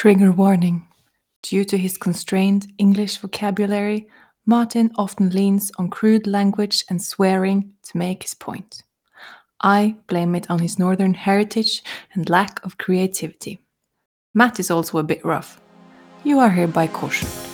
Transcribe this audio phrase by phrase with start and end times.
[0.00, 0.88] Trigger warning.
[1.42, 4.08] Due to his constrained English vocabulary,
[4.46, 8.82] Martin often leans on crude language and swearing to make his point.
[9.60, 11.82] I blame it on his northern heritage
[12.14, 13.60] and lack of creativity.
[14.32, 15.60] Matt is also a bit rough.
[16.24, 17.49] You are hereby cautioned.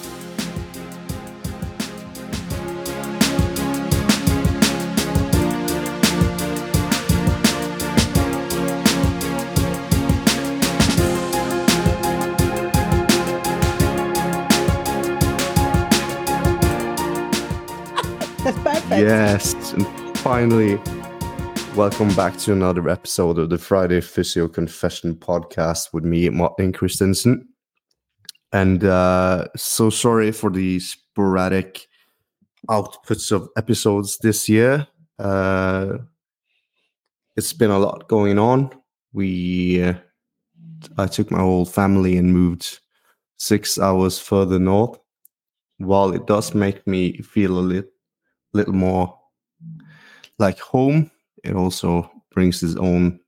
[19.07, 19.87] Yes, and
[20.19, 20.81] finally,
[21.77, 27.47] welcome back to another episode of the Friday Physio Confession podcast with me, Martin Christensen.
[28.53, 31.87] And uh, so sorry for the sporadic
[32.69, 34.89] outputs of episodes this year.
[35.21, 35.99] Uh,
[37.37, 38.73] it's been a lot going on.
[39.13, 39.95] We, uh,
[40.99, 42.81] I took my whole family and moved
[43.37, 44.99] six hours further north.
[45.79, 47.91] While it does make me feel a little
[48.57, 49.19] little more
[50.39, 51.11] like home.
[51.45, 53.21] It also brings its own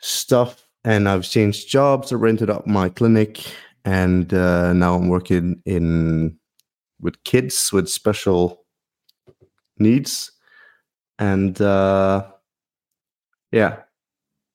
[0.00, 0.66] stuff.
[0.84, 2.12] And I've changed jobs.
[2.12, 3.46] I rented up my clinic,
[3.84, 6.36] and uh, now I'm working in
[7.00, 8.66] with kids with special
[9.78, 10.32] needs.
[11.20, 12.26] And uh,
[13.52, 13.76] yeah,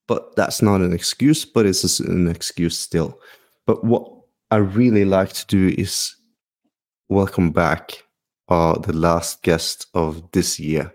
[0.08, 1.46] but that's not an excuse.
[1.46, 3.22] But it's an excuse still.
[3.66, 4.12] But what
[4.52, 6.14] I really like to do is
[7.08, 8.04] welcome back
[8.48, 10.94] are the last guest of this year.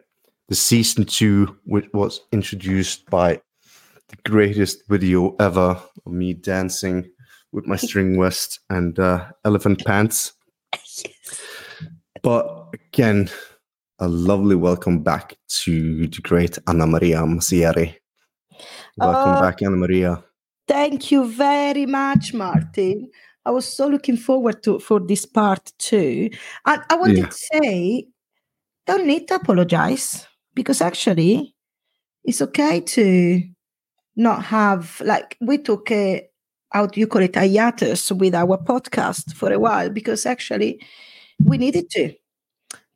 [0.48, 3.41] The season two, which was introduced by
[4.09, 7.09] the greatest video ever of me dancing
[7.53, 10.33] with my string vest and uh, elephant pants.
[12.22, 13.31] But again,
[13.98, 17.97] a lovely welcome back to the great Anna Maria Mazzieri.
[18.97, 19.41] Welcome Oh.
[19.41, 20.22] back, Anna Maria.
[20.69, 23.11] Thank you very much, Martin.
[23.45, 26.31] I was so looking forward to for this part too.
[26.67, 27.27] And I wanted Yeah.
[27.27, 28.07] to say,
[28.87, 31.55] don't need to apologize because actually,
[32.25, 33.43] it's okay to
[34.16, 36.28] not have like we took a
[36.71, 40.81] how do you call it hiatus with our podcast for a while because actually
[41.45, 42.12] we needed to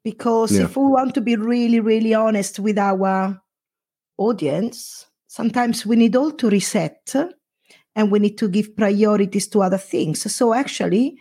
[0.04, 0.64] because Yeah.
[0.64, 3.40] if we want to be really really honest with our
[4.18, 7.14] audience sometimes we need all to reset
[7.96, 11.18] and we need to give priorities to other things so actually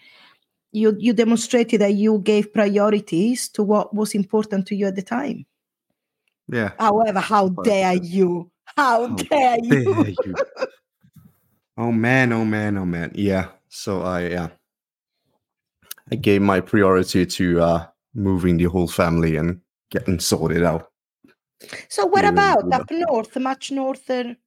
[0.71, 5.01] you you demonstrated that you gave priorities to what was important to you at the
[5.01, 5.45] time
[6.47, 6.71] Yeah.
[6.77, 10.35] however how dare you how How dare you dare you.
[11.77, 13.11] Oh man, oh man, oh man.
[13.15, 13.49] Yeah.
[13.67, 14.49] So I yeah.
[16.11, 19.59] I gave my priority to uh moving the whole family and
[19.91, 20.91] getting sorted out.
[21.89, 24.37] so what about up north much northern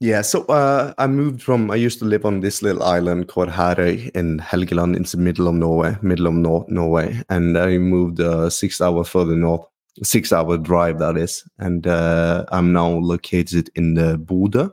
[0.00, 3.48] Yeah, so uh I moved from I used to live on this little island called
[3.48, 4.94] Harøy in Helgeland.
[4.96, 9.02] In the middle of Norway, middle of North Norway, and I moved uh, six hour
[9.02, 9.66] further north,
[10.04, 14.72] six hour drive that is, and uh, I'm now located in the Bodø,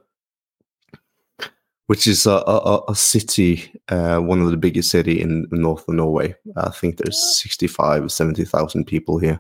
[1.88, 5.96] which is a, a, a- city, uh, one of the biggest city in north of
[5.96, 6.36] Norway.
[6.56, 9.40] I think there's 65, 70,000 people here.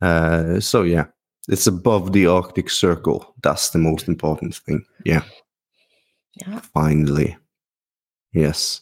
[0.00, 1.06] Uh, so yeah,
[1.48, 3.34] it's above the Arctic Circle.
[3.42, 4.84] That's the most important thing.
[5.04, 5.22] Yeah,
[6.46, 7.36] yeah finally.
[8.32, 8.80] Yes.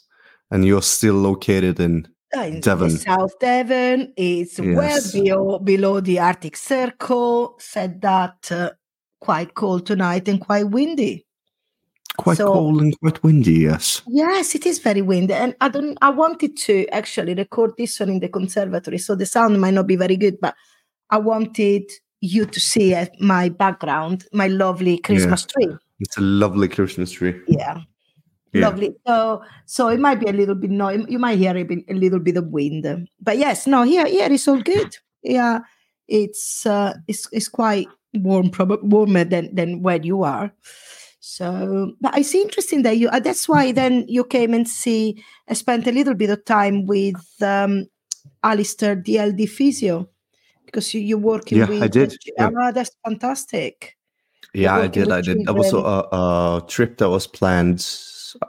[0.50, 2.90] And you're still located in Uh, Devon.
[2.90, 4.12] South Devon.
[4.16, 7.56] It's well below, below the Arctic Circle.
[7.58, 8.70] Said that uh,
[9.20, 11.26] quite cold tonight and quite windy.
[12.16, 14.02] quite So- cold and quite windy, yes.
[14.06, 15.96] Yes, it is very windy, and I don't.
[16.02, 19.86] I wanted to actually record this one in the conservatory, so the sound might not
[19.86, 20.54] be very good, but
[21.10, 21.82] I wanted
[22.20, 25.68] you to see uh, my background, my lovely Christmas tree.
[26.00, 27.40] It's a lovely Christmas tree.
[27.46, 27.80] Yeah.
[28.52, 28.68] Yeah.
[28.68, 28.94] Lovely.
[29.06, 30.90] So, so it might be a little bit no.
[30.90, 34.32] You might hear a, bit, a little bit of wind, but yes, no, here, here
[34.32, 34.96] it's all good.
[35.22, 35.60] Yeah,
[36.08, 40.52] it's uh, it's it's quite warm, probably warmer than than where you are.
[41.20, 43.08] So, but it's interesting that you.
[43.08, 45.22] Uh, that's why then you came and see.
[45.48, 47.86] I spent a little bit of time with um,
[48.42, 50.08] Alistair, the LD physio,
[50.70, 51.82] because you, you're working Yeah, with.
[51.82, 52.50] I did, yeah.
[52.58, 53.96] Ah, that's fantastic.
[54.54, 55.10] Yeah, I did.
[55.12, 55.44] I did.
[55.46, 57.86] That was a, a, trip that was planned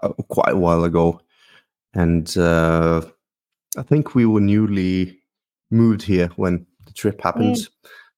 [0.01, 1.21] uh, quite a while ago,
[1.93, 3.01] and uh,
[3.77, 5.19] I think we were newly
[5.69, 7.67] moved here when the trip happened.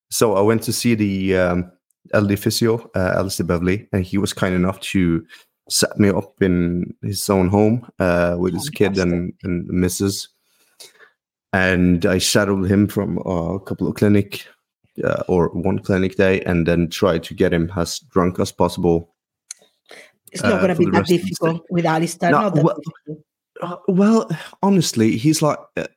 [0.09, 1.71] So I went to see the um,
[2.13, 5.25] LD physio, uh, Alistair Beverly, and he was kind enough to
[5.69, 10.29] set me up in his own home uh, with his kid and, and the missus.
[11.53, 14.45] And I shadowed him from uh, a couple of clinic
[15.03, 19.13] uh, or one clinic day, and then tried to get him as drunk as possible
[20.31, 22.31] It's not uh, going to be that rest of the difficult with Alistair.
[22.31, 22.77] No, not that well-.
[23.61, 24.29] Uh, well,
[24.63, 25.87] honestly, he's like uh,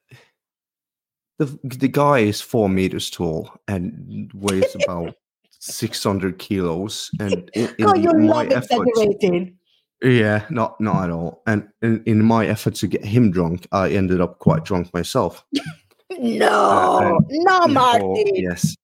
[1.38, 5.14] the the guy is four meters tall and weighs about
[5.50, 7.10] six hundred kilos.
[7.18, 9.55] And in, in God, you my love effort, exaggerating.
[10.02, 11.42] Yeah, not not at all.
[11.46, 15.44] And in, in my effort to get him drunk, I ended up quite drunk myself.
[16.18, 17.44] No, and-
[17.74, 18.74] no, Oh, yes.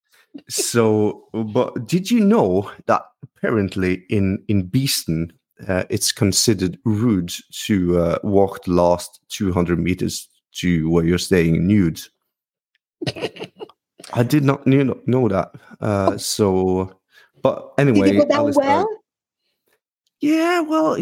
[0.48, 5.32] So, but did you know that apparently in in Beeston,
[5.68, 7.32] uh, it's considered rude
[7.66, 12.00] to uh, walk the last two hundred meters to where you're staying nude?
[14.14, 15.52] I did not knew, know that.
[15.80, 16.92] Uh, so,
[17.40, 18.88] but anyway, Did you go down Alistair- well?
[20.22, 20.96] Yeah, well,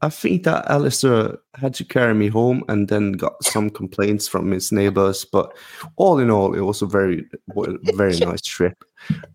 [0.00, 4.50] I think that Alistair had to carry me home and then got some complaints from
[4.50, 5.24] his neighbors.
[5.24, 5.56] But
[5.96, 7.24] all in all, it was a very,
[7.94, 8.82] very nice trip,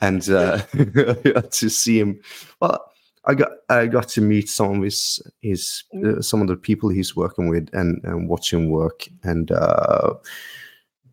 [0.02, 0.58] and uh,
[1.52, 2.20] to see him.
[2.60, 2.84] Well,
[3.26, 6.90] I got I got to meet some of his his uh, some of the people
[6.90, 10.16] he's working with and and watch him work, and uh,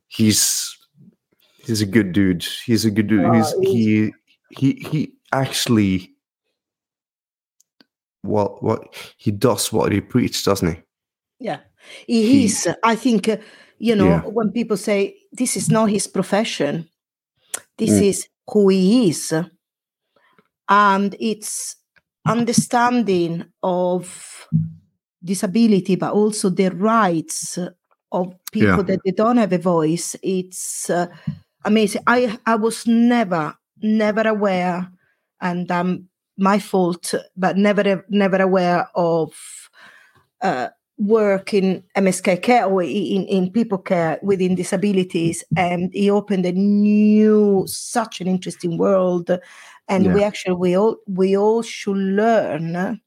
[0.09, 0.77] he's
[1.65, 2.44] he's a good dude.
[2.65, 3.35] He's a good dude.
[3.35, 4.12] He's- he
[4.50, 6.16] he he actually
[8.26, 10.82] what what he does what he preaches, doesn't he?
[11.38, 11.61] Yeah,
[12.06, 12.69] he, He- is.
[12.82, 13.37] I think uh,
[13.78, 14.20] you know Yeah.
[14.23, 16.88] when people say this is not his profession,
[17.78, 18.02] this Mm.
[18.02, 19.32] is who he is,
[20.69, 21.76] and it's
[22.26, 24.49] understanding of
[25.22, 27.58] disability, but also the rights
[28.12, 28.82] of people Yeah.
[28.82, 30.17] that they don't have a voice.
[30.22, 31.06] It's uh,
[31.64, 32.02] amazing.
[32.06, 34.88] I I was never never aware,
[35.40, 39.33] and um, my fault, but never never aware of
[40.43, 40.69] uh,
[40.99, 45.44] work in MSK care or in, in people care within disabilities.
[45.56, 49.31] And he opened a new, such an interesting world.
[49.88, 53.00] And we actually we all we all should learn.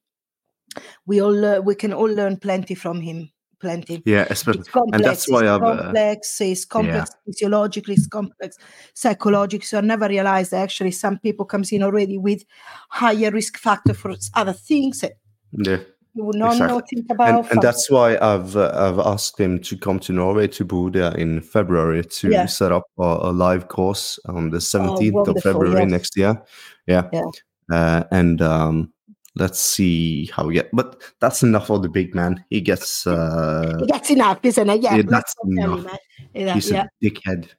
[1.05, 3.31] We all lear- we can all learn plenty from him.
[3.59, 4.01] Plenty.
[4.05, 4.95] Yeah, especially It's complex.
[4.95, 6.41] and that's why it's I've uh, complex.
[6.41, 7.95] It's complex physiologically.
[7.95, 8.57] It's complex
[8.93, 9.65] psychologically.
[9.65, 12.43] So I never realized that actually some people comes in already with
[12.89, 15.13] higher risk factor for other things that
[15.51, 15.79] yeah.
[16.13, 17.27] you would not know think about.
[17.45, 21.13] and, and that's why I've uh, I've asked him to come to Norway to Bodø
[21.15, 22.45] in February to Yeah.
[22.45, 25.91] set up a, a live course on the seventeenth of February yes.
[25.91, 26.41] next year.
[26.87, 27.23] Yeah, Yeah.
[27.71, 28.93] Uh, and um,
[29.35, 30.69] let's see how we get.
[30.73, 32.43] But that's enough of the big man.
[32.49, 33.05] He gets.
[33.07, 34.81] Uh, He gets enough, isn't it?
[34.81, 35.97] Yeah, Yeah, that's not tell him, enough.
[36.33, 36.85] Yeah, he's yeah.
[36.85, 37.49] a dickhead.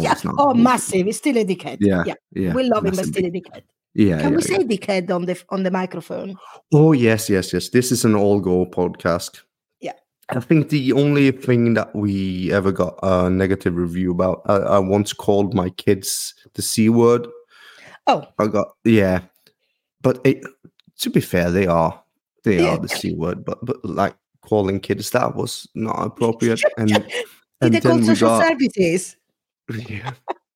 [0.00, 0.14] yeah.
[0.24, 0.34] not.
[0.38, 1.06] Oh, massive!
[1.06, 1.78] He's still a dickhead.
[1.80, 2.14] Yeah, yeah.
[2.32, 3.62] Yeah, we love him, but still a dickhead.
[3.96, 6.36] Yeah, Can yeah, we say dickhead on the on the microphone?
[6.72, 7.70] Oh yes, yes, yes.
[7.70, 9.40] This is an all go podcast.
[9.80, 9.94] Yeah.
[10.28, 14.78] I think the only thing that we ever got a negative review about, I, I
[14.80, 17.26] once called my kids the c word.
[18.06, 19.20] Oh, I got yeah,
[20.06, 20.40] but it,
[21.00, 22.00] to be fair, they are
[22.44, 22.74] they Yeah.
[22.74, 23.44] are the c word.
[23.44, 26.62] But but like calling kids that was not appropriate.
[26.78, 26.90] And
[27.60, 29.16] and they call then we social got services?
[29.88, 30.12] yeah.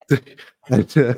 [0.69, 1.15] and uh,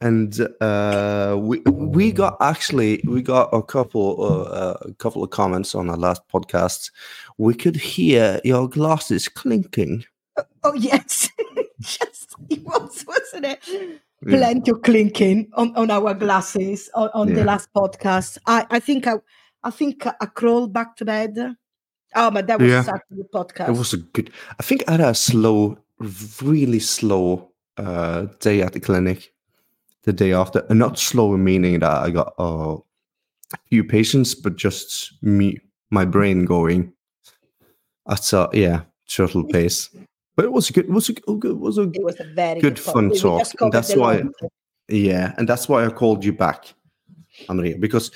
[0.00, 5.74] and uh, we we got actually we got a couple uh, a couple of comments
[5.74, 6.92] on our last podcast.
[7.38, 10.04] We could hear your glasses clinking.
[10.62, 11.28] Oh yes,
[11.80, 14.00] yes, it was, wasn't it?
[14.28, 18.38] Plenty of clinking on, on our glasses on, on the last podcast.
[18.46, 19.14] I, I think I
[19.62, 21.36] I think I crawled back to bed.
[22.16, 22.82] Oh, but that was Yeah.
[22.82, 23.68] such a good podcast.
[23.68, 24.30] It was a good.
[24.58, 25.78] I think I had a slow,
[26.42, 29.32] really slow uh, day at the clinic.
[30.04, 32.76] The day after, and not slow meaning that I got uh,
[33.54, 35.58] a few patients, but just me,
[35.90, 36.92] my brain going
[38.06, 39.88] at a yeah turtle pace.
[40.36, 40.86] But it was a good.
[40.86, 41.50] It was a good.
[41.50, 44.32] It was a it was a very Good good, fun talk, and that's why- long-
[44.88, 46.74] Yeah, and that's why I called you back,
[47.48, 48.10] Andrea, because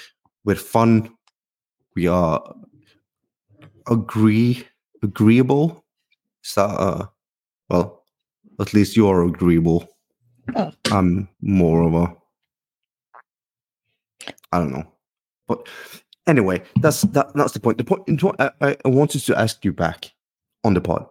[0.45, 1.11] we're fun.
[1.95, 2.55] We are
[3.89, 4.67] agree
[5.03, 5.85] agreeable.
[6.45, 7.07] Is that uh
[7.71, 8.05] well,
[8.61, 9.89] at least you're agreeable.
[10.57, 10.73] Oh.
[10.93, 12.17] I'm more of a
[14.53, 14.87] I don't know.
[15.47, 15.69] But
[16.27, 17.79] anyway, that's that, that's the point.
[17.79, 18.03] The point
[18.39, 20.13] I I wanted to ask you back
[20.65, 21.07] on the pod.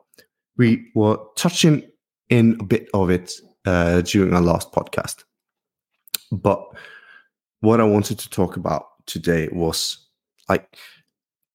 [0.57, 1.83] We were touching
[2.29, 3.33] in a bit of it
[3.65, 5.23] uh, during our last podcast.
[6.31, 6.63] But
[7.61, 10.05] what I wanted to talk about today was
[10.49, 10.77] like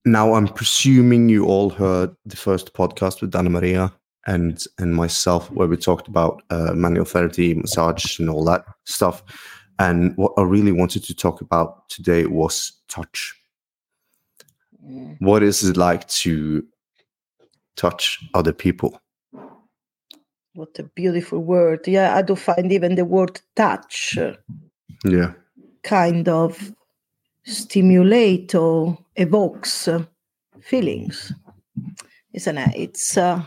[0.05, 3.93] now I'm presuming you all heard the first podcast with Anna Maria
[4.25, 9.23] and and myself where we talked about uh, manual therapy, massage, and all that stuff.
[9.79, 13.33] And what I really wanted to talk about today was touch.
[14.85, 15.17] Mm.
[15.19, 16.65] What is it like to
[17.75, 18.99] touch other people?
[20.55, 21.87] What a beautiful word.
[21.87, 24.35] Yeah, I do find even the word touch uh,
[25.03, 25.33] Yeah.
[25.83, 26.71] kind of
[27.45, 30.05] stimulate or evokes uh,
[30.61, 31.33] feelings,
[32.33, 32.75] isn't it?
[32.75, 33.41] It's uh,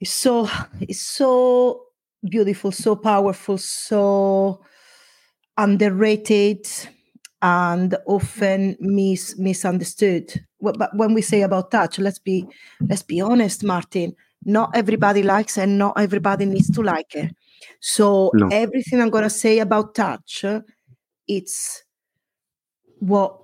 [0.00, 0.48] it's so
[0.80, 1.84] it's so
[2.28, 4.60] beautiful, so powerful, so
[5.56, 6.66] underrated
[7.42, 10.44] and often mis- misunderstood.
[10.60, 12.46] But when we say about touch, let's be
[12.88, 14.14] let's be honest, Martin.
[14.44, 17.34] Not everybody likes and not everybody needs to like it.
[17.80, 18.48] So No.
[18.52, 20.44] everything I'm gonna say about touch,
[21.26, 21.82] it's
[23.00, 23.36] what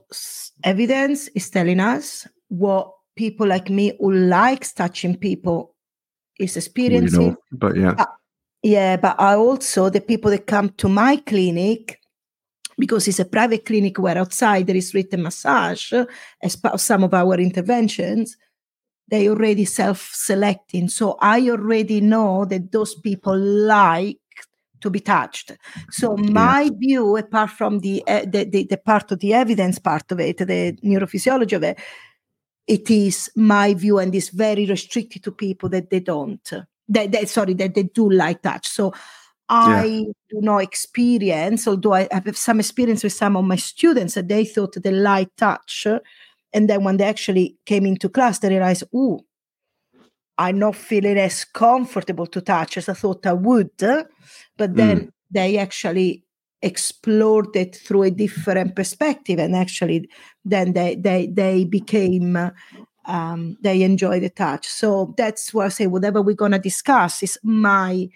[0.62, 5.74] evidence is telling us, what people like me who likes touching people
[6.38, 7.30] is experiencing.
[7.30, 8.06] know, but yeah, uh,
[8.62, 12.00] Yeah, but I also the people that come to my clinic
[12.78, 15.92] because it's a private clinic where outside there is written massage
[16.42, 18.36] as part of some of our interventions.
[19.08, 24.18] They already self-selecting, so I already know that those people like
[24.80, 25.52] to be touched.
[25.90, 30.10] So my view, apart from the, uh, the, the the part of the evidence part
[30.10, 31.78] of it, the neurophysiology of it,
[32.66, 36.50] it is my view and is very restricted to people that they don't
[36.88, 38.92] that, that sorry that they do like touch so
[39.48, 44.28] i do not experience although i have some experience with some of my students that
[44.28, 45.86] they thought the light touch
[46.52, 49.20] and then when they actually came into class they realized oh
[50.38, 53.70] i'm not feeling as comfortable to touch as i thought i would.
[54.56, 56.24] But then they actually
[56.62, 60.08] explored it through a different perspective and actually
[60.44, 62.50] then they they they became uh,
[63.06, 64.66] um, they enjoy the touch.
[64.66, 68.08] So that's why i say whatever we're going to discuss is my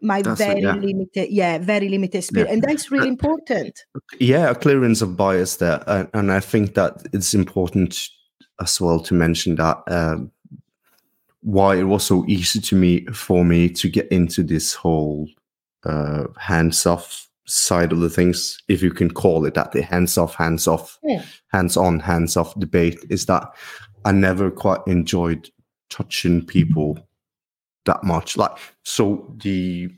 [0.00, 0.74] my That's it, very yeah.
[0.74, 3.84] limited yeah very limited experience and that's really important
[4.20, 8.08] yeah, a clearance of bias there, and, and I think that it's important
[8.60, 10.30] as well to mention that um,
[11.42, 15.28] why it was so easy to me for me to get into this whole
[15.84, 20.18] uh, hands off side of the things, if you can call it that, the hands
[20.18, 21.22] off, hands off, Yeah.
[21.48, 23.44] hands on, hands off debate, is that
[24.04, 25.48] I never quite enjoyed
[25.88, 27.07] touching people
[27.88, 28.36] that much.
[28.36, 28.52] Like,
[28.84, 29.90] so the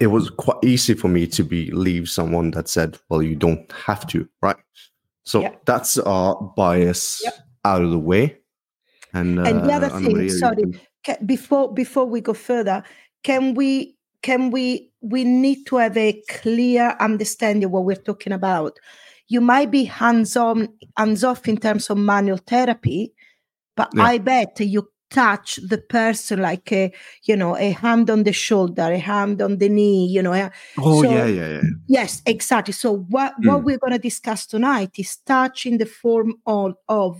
[0.00, 4.06] it was quite easy for me to believe someone that said, "Well, you don't have
[4.08, 4.56] to," right?
[5.24, 5.54] So Yeah.
[5.64, 7.22] that's our bias
[7.64, 8.38] out of the way.
[9.12, 12.82] And, And the uh, other Anna thing, sorry, can- ca- before before we go further
[13.22, 18.32] can we can we we need to have a clear understanding of what we're talking
[18.32, 18.78] about
[19.28, 23.12] you might be hands on hands off in terms of manual therapy
[23.76, 24.04] but Yeah.
[24.12, 26.92] i bet you touch the person like a
[27.24, 31.02] you know a hand on the shoulder a hand on the knee you know oh
[31.02, 31.60] so- yeah, yeah, yeah.
[31.88, 32.72] Yes, exactly.
[32.72, 33.64] So what what Mm.
[33.64, 37.16] we're going to discuss tonight is touch in the form of, of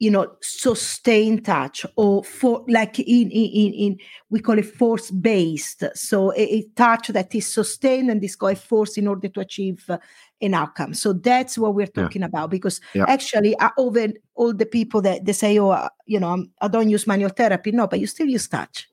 [0.00, 3.98] you know, sustained touch or for like in in in,
[4.30, 5.84] we call it force based.
[5.94, 9.84] So a, a touch that is sustained and is a force in order to achieve
[9.90, 9.98] uh,
[10.40, 10.94] an outcome.
[10.94, 12.04] So that's what we're Yeah.
[12.04, 13.04] talking about because Yeah.
[13.08, 16.68] actually uh, over all the people that they say, oh, uh, you know, I'm, I
[16.68, 17.70] don't use manual therapy.
[17.70, 18.88] No, but you still use touch.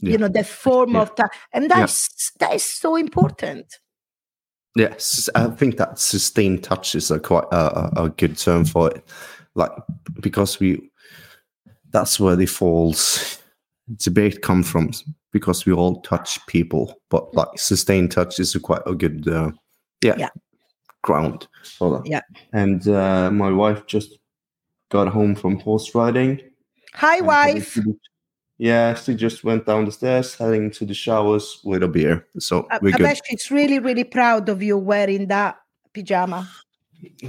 [0.00, 0.12] Yeah.
[0.12, 1.02] You know, the form Yeah.
[1.02, 3.66] of touch, and that's that is so important.
[4.76, 9.02] Yes, I think that sustained touch is a quite a good term for it.
[9.54, 9.72] Like
[10.20, 10.90] because we,
[11.90, 13.42] that's where the false
[13.96, 14.90] debate come from.
[15.30, 19.50] Because we all touch people, but like sustained touch is a quite a good, uh,
[20.02, 20.30] yeah, Yeah.
[21.02, 22.06] ground for that.
[22.08, 22.22] Yeah.
[22.54, 24.18] And uh, my wife just
[24.88, 26.40] got home from horse riding.
[26.94, 27.78] Hi, wife.
[28.56, 32.26] Yeah, she just went down the stairs, heading to the showers with a beer.
[32.38, 33.02] So I, we're I good.
[33.04, 35.58] bet she's really, really proud of you wearing that
[35.92, 36.48] pajama.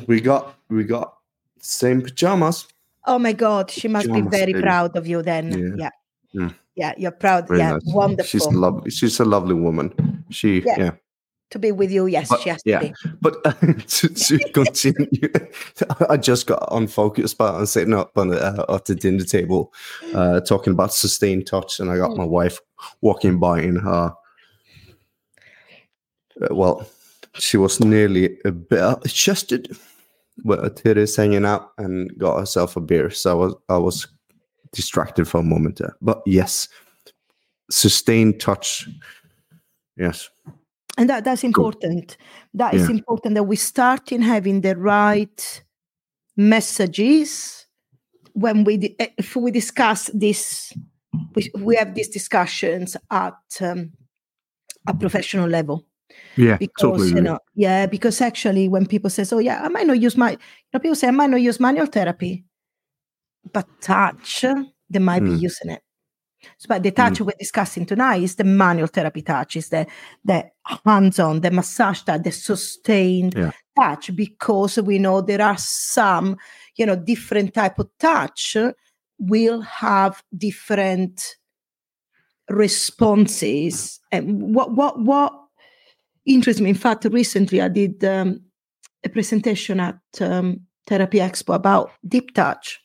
[0.08, 1.19] We got we got
[1.60, 2.68] same pajamas.
[3.06, 4.64] Oh my God, she must Pajamas, be very baby.
[4.64, 5.52] proud of you then.
[5.52, 5.76] Yeah.
[5.78, 5.90] Yeah.
[6.34, 6.94] Yeah, Yeah.
[6.98, 7.48] you're proud.
[7.48, 7.82] Very yeah, nice.
[7.86, 8.28] wonderful.
[8.30, 8.92] She's lovely.
[8.92, 10.24] She's a lovely woman.
[10.30, 10.76] She Yeah.
[10.80, 10.92] yeah.
[11.52, 12.80] to be with you, yes, But- she has yeah.
[12.80, 12.94] to be.
[13.22, 13.44] But
[13.88, 15.32] to, to continue,
[16.08, 19.74] I just got unfocused by I'm sitting up on the, uh, at the dinner table,
[20.14, 22.18] uh, talking about sustained touch, and I got Mm.
[22.18, 22.60] my wife
[23.02, 24.14] walking by in her.
[26.42, 26.86] uh, well,
[27.34, 29.76] she was nearly a bit chested,
[30.44, 33.10] with her titties hanging out, and got herself a beer.
[33.10, 34.08] So I was I was
[34.72, 35.96] distracted for a moment there.
[36.02, 36.68] But yes,
[37.72, 38.88] sustained touch.
[39.98, 40.30] Yes.
[40.98, 42.18] And that, that's important.
[42.54, 42.96] That is Yeah.
[42.96, 45.64] important that we start in having the right
[46.36, 47.66] messages
[48.34, 50.72] when we eh, if we discuss this
[51.36, 53.92] we, we have these discussions at um,
[54.88, 55.86] a professional level
[56.36, 56.58] Yeah.
[56.58, 60.18] because you know yeah because actually when people says oh yeah i might not use
[60.18, 60.38] my you
[60.74, 62.44] know people say i might not use manual therapy
[63.54, 64.44] but touch
[64.90, 65.42] they might be Mm.
[65.42, 65.82] using it
[66.58, 69.86] So, but the touch we're discussing tonight is the manual therapy touch, is the
[70.24, 70.46] the
[70.86, 73.52] hands-on, the massage touch, the sustained Yeah.
[73.78, 76.38] touch, because we know there are some,
[76.78, 78.56] you know, different type of touch
[79.20, 81.36] will have different
[82.50, 84.00] responses.
[84.12, 85.34] And what what what
[86.34, 88.42] interests me, in fact, recently I did um,
[89.04, 92.80] a presentation at um, Therapy Expo about deep touch.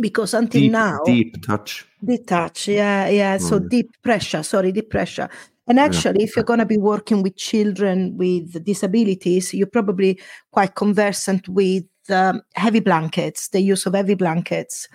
[0.00, 1.86] Because until Deep, now, deep touch.
[2.04, 3.36] Deep touch, yeah, yeah.
[3.38, 3.68] So Mm.
[3.68, 5.28] deep pressure, sorry, deep pressure.
[5.68, 10.18] And actually, if you're going to be working with children with disabilities, you're probably
[10.50, 14.88] quite conversant with um, heavy blankets, the use of heavy blankets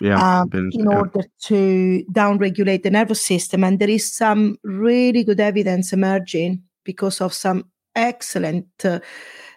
[0.00, 0.40] Yeah.
[0.40, 0.96] um, been- in yeah.
[0.98, 3.62] order to downregulate the nervous system.
[3.62, 8.98] And there is some really good evidence emerging because of some excellent uh,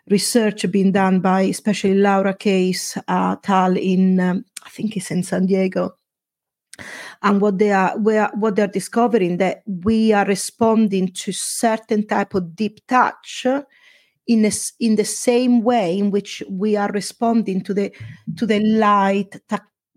[0.10, 5.24] research being done by especially Laura Case uh, Tal in, um, I think it's in
[5.24, 5.96] San Diego.
[7.24, 12.34] And what they are, are, what they're discovering that we are responding to certain type
[12.34, 13.48] of deep touch
[14.28, 17.92] in a in the same way in which we are responding to the
[18.36, 19.40] to the light,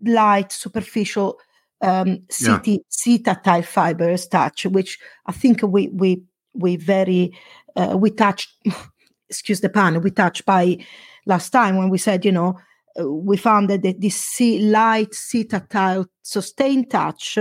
[0.05, 1.37] light, superficial
[1.81, 2.59] um, Yeah.
[2.59, 6.23] CT, C tactile fibers touch, which I think we we
[6.55, 7.37] we very
[7.75, 8.51] uh, we touched.
[9.29, 10.01] excuse the pun.
[10.01, 10.77] We touched by
[11.25, 12.59] last time when we said, you know,
[12.99, 15.15] uh, we found that this C, light
[15.49, 17.37] tactile sustained touch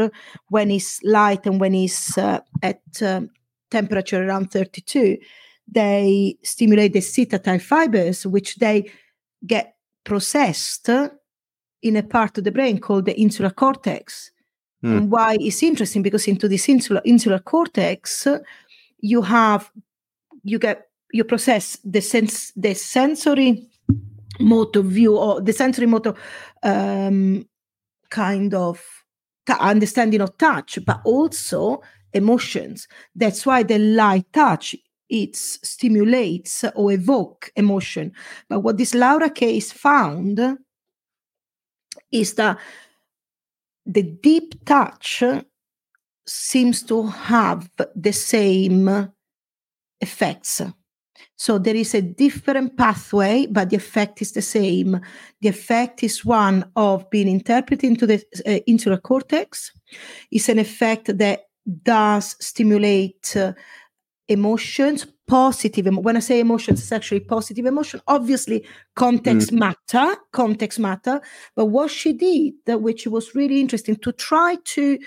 [0.48, 3.30] when it's light and when it's uh, at um,
[3.70, 5.18] temperature around 32
[5.66, 8.88] they stimulate the tactile fibers which they
[9.46, 10.90] get processed
[11.82, 14.30] in a part of the brain called the insular cortex
[14.84, 14.98] Hmm.
[14.98, 18.26] and why it's interesting because into this insular insular cortex
[19.04, 19.70] you have
[20.42, 23.68] you get you process the sense the sensory
[24.40, 26.14] motor view or the sensory motor
[26.62, 27.46] um,
[28.10, 28.82] kind of
[29.46, 31.82] ta- understanding of touch, but also
[32.14, 32.88] emotions.
[33.14, 34.74] That's why the light touch
[35.10, 38.12] it stimulates or evoke emotion.
[38.48, 40.40] But what this Laura case found
[42.10, 42.58] is that
[43.84, 45.22] the deep touch
[46.26, 49.12] seems to have the same
[50.00, 50.62] effects.
[51.36, 55.00] So there is a different pathway, but the effect is the same.
[55.40, 59.72] The effect is one of being interpreted into the uh, insular cortex.
[60.30, 61.42] It's an effect that
[61.82, 63.52] does stimulate uh,
[64.28, 65.86] emotions, positive.
[65.86, 68.00] emo- When I say emotions, it's actually positive emotion.
[68.06, 71.20] Obviously, context matter, context matter.
[71.56, 74.98] But what she did, that which was really interesting, to try to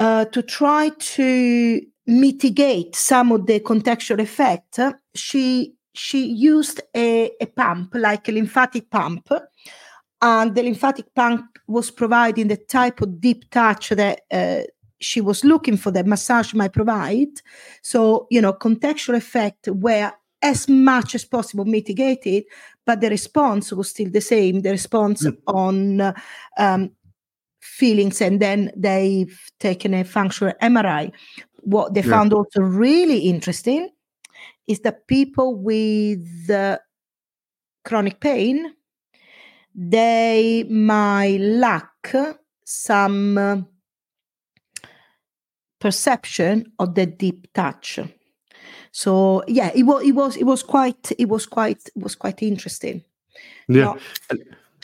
[0.00, 4.80] uh, to try to mitigate some of the contextual effect,
[5.14, 9.28] she she used a, a pump like a lymphatic pump,
[10.22, 14.62] and the lymphatic pump was providing the type of deep touch that uh,
[15.00, 17.28] she was looking for that massage might provide.
[17.82, 22.44] So you know, contextual effect were as much as possible mitigated,
[22.86, 24.60] but the response was still the same.
[24.60, 26.12] The response on uh,
[26.56, 26.90] um,
[27.60, 31.12] feelings, and then they've taken a functional MRI.
[31.62, 32.10] What they Yeah.
[32.10, 33.90] found also really interesting
[34.66, 36.78] is that people with uh,
[37.84, 38.74] chronic pain
[39.74, 42.12] they might lack
[42.64, 43.56] some uh,
[45.78, 47.98] perception of the deep touch.
[48.92, 52.42] So yeah, it was it was it was quite it was quite it was quite
[52.42, 53.04] interesting.
[53.68, 53.84] Yeah.
[53.84, 53.98] Now-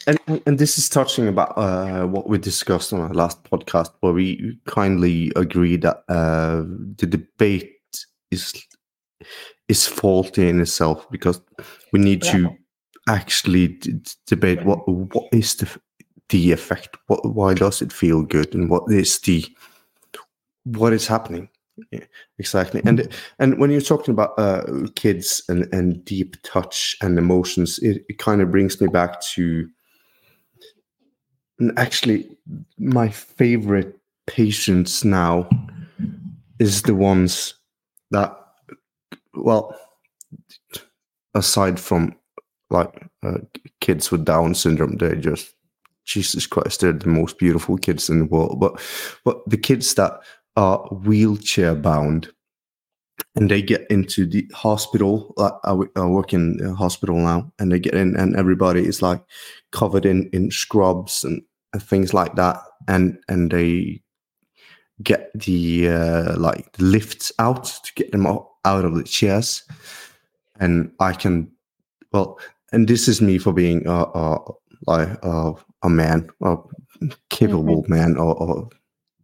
[0.06, 4.12] And, and this is touching about uh, what we discussed on our last podcast, where
[4.12, 6.62] we kindly agree that uh,
[6.96, 7.72] the debate
[8.30, 8.52] is
[9.68, 11.40] is faulty in itself because
[11.92, 12.56] we need to
[13.08, 15.68] actually d- debate what what is the
[16.28, 19.44] the effect, what why does it feel good, and what is the
[20.64, 21.48] what is happening?
[21.90, 22.04] Yeah,
[22.38, 22.80] exactly.
[22.84, 24.62] And and when you're talking about uh,
[24.94, 29.68] kids and and deep touch and emotions it, it kind of brings me back to
[31.76, 32.28] actually
[32.78, 35.48] my favorite patients now
[36.58, 37.54] is the ones
[38.10, 38.36] that
[39.34, 39.78] well
[41.34, 42.14] aside from
[42.70, 43.38] like uh,
[43.80, 45.54] kids with down syndrome they just
[46.04, 48.58] jesus christ they're the most beautiful kids in the world.
[48.60, 48.80] But
[49.24, 50.20] but the kids that
[50.56, 52.32] are wheelchair bound
[53.34, 57.94] and they get into the hospital I, work in a hospital now and they get
[57.94, 59.22] in and everybody is like
[59.72, 64.02] covered in in scrubs and, and things like that and and they
[65.02, 69.62] get the uh, like the lifts out to get them out, of the chairs.
[70.58, 71.52] And i can
[72.12, 72.40] well
[72.72, 74.38] and this is me for being a, a
[74.86, 75.52] like uh,
[75.82, 76.56] a man, a
[77.30, 78.68] capable man, or, or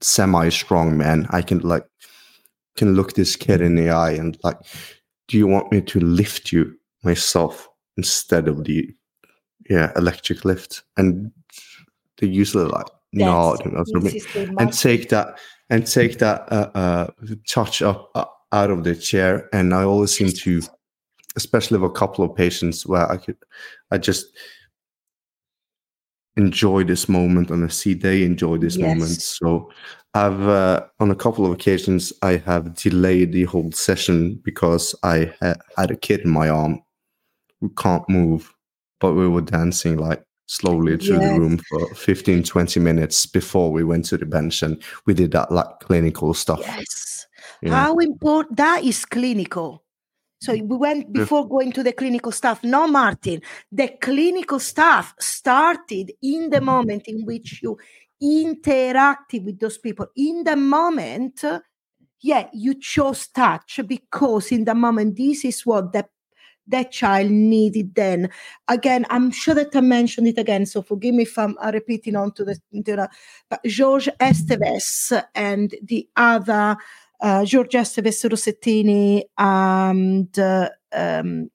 [0.01, 1.87] semi-strong man, I can like
[2.77, 4.59] can look this kid in the eye and like,
[5.29, 8.95] do you want me to lift you myself instead of the
[9.69, 10.83] yeah electric lift?
[10.97, 11.33] And
[12.19, 15.39] they usually like nod and, also This is the and take that
[15.71, 17.07] and take that uh, uh,
[17.49, 19.49] touch up uh, out of the chair.
[19.53, 20.63] And I always seem to,
[21.37, 23.37] especially with a couple of patients where I could,
[23.91, 24.27] I just
[26.37, 29.21] enjoy this moment and I see they enjoy this moment.
[29.21, 29.71] So
[30.15, 35.33] I've uh, on a couple of occasions I have delayed the whole session because I
[35.41, 36.83] ha- had a kid in my arm
[37.61, 38.53] who can't move,
[39.01, 43.85] but we were dancing like slowly through the room for 15 20 minutes before we
[43.85, 47.27] went to the bench and we did that like clinical stuff Yes.
[47.71, 49.85] How important that is clinical.
[50.43, 52.65] So we went before going to the clinical stuff.
[52.65, 57.79] No, Martin, the clinical stuff started in the moment in which you
[58.21, 60.09] interacted with those people.
[60.17, 61.45] In the moment,
[62.21, 66.09] yeah, you chose touch because in the moment, this is what the
[66.67, 68.31] that child needed then.
[68.69, 72.17] Again, I'm sure that I mentioned it again, so forgive me if I'm uh, repeating
[72.17, 73.09] on to the, to the
[73.49, 76.77] but Jorge Esteves and the other
[77.23, 81.51] uh, Esteves Rossettini and uh, um,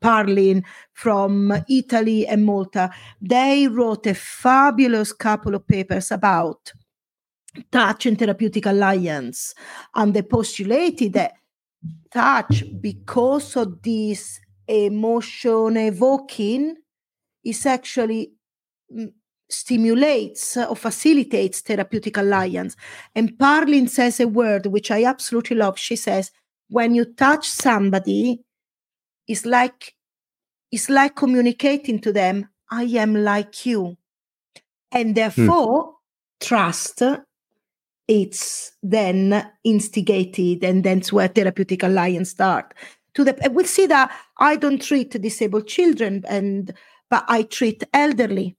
[0.00, 6.72] Parlin from Italy and Malta, they wrote a fabulous couple of papers about
[7.70, 9.54] touch and therapeutic alliance.
[9.94, 11.34] And they postulated that
[12.12, 16.76] touch, because of this emotion evoking,
[17.44, 18.32] is actually
[18.94, 19.12] mm,
[19.48, 22.76] stimulates uh, or facilitates therapeutic alliance.
[23.14, 25.78] And Parlin says a word which I absolutely love.
[25.78, 26.30] She says,
[26.68, 28.42] when you touch somebody,
[29.26, 29.94] it's like
[30.70, 33.96] it's like communicating to them, I am like you.
[34.92, 35.14] And hmm.
[35.14, 35.94] therefore,
[36.40, 37.02] trust
[38.08, 42.72] it's then instigated and that's where therapeutic alliance start
[43.14, 46.72] to the we'll see that i don't treat disabled children and
[47.10, 48.56] but i treat elderly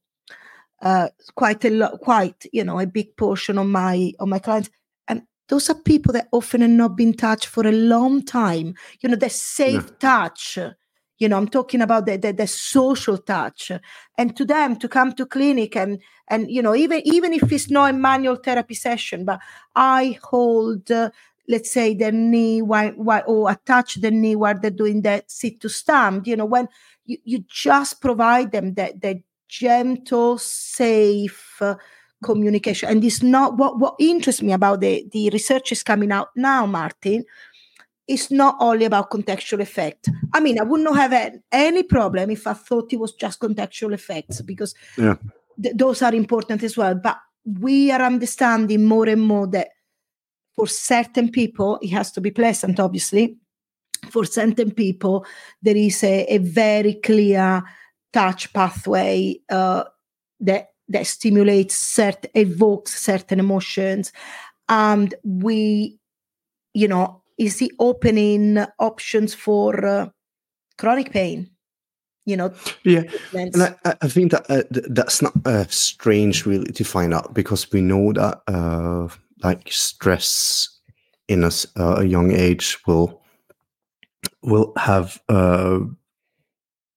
[0.82, 4.70] uh, quite a lot quite you know a big portion of my of my clients.
[5.08, 8.76] And those are people that often have not been touched for a long time.
[9.02, 10.58] You know the safe touch.
[11.18, 13.72] You know i'm talking about the, the the social touch.
[14.18, 17.70] And to them to come to clinic and and you know even even if it's
[17.70, 19.39] not a manual therapy session but
[19.76, 21.10] i hold uh,
[21.50, 25.60] let's say their knee while, while or attach the knee while they're doing that sit
[25.60, 26.28] to stand.
[26.28, 26.70] You know when
[27.06, 29.18] you, you just provide them that that
[29.50, 31.76] gentle safe uh,
[32.24, 32.90] communication.
[32.90, 36.66] And it's not what what interests me about the the research is coming out now
[36.66, 37.26] martin
[38.08, 40.10] it's not only about contextual effect.
[40.34, 43.40] I mean i would not have had any problem if i thought it was just
[43.40, 45.16] contextual effects because Yeah.
[45.64, 46.96] th- those are important as well.
[46.96, 49.70] But we are understanding more and more that
[50.56, 53.38] for certain people it has to be pleasant obviously.
[54.12, 55.26] For certain people
[55.62, 57.64] there is a, a very clear
[58.13, 59.84] touch pathway uh,
[60.39, 64.12] that that stimulates certain evokes certain emotions
[64.67, 65.98] and we
[66.74, 70.10] you know is the opening options for uh,
[70.78, 71.50] chronic pain
[72.26, 73.60] you know yeah treatments.
[73.60, 77.34] And I, I- think that uh, th- that's not uh, strange, really, to find out
[77.34, 79.08] because we know that uh,
[79.43, 80.69] like stress
[81.28, 83.22] in a, uh, a young age will
[84.43, 85.80] will have uh,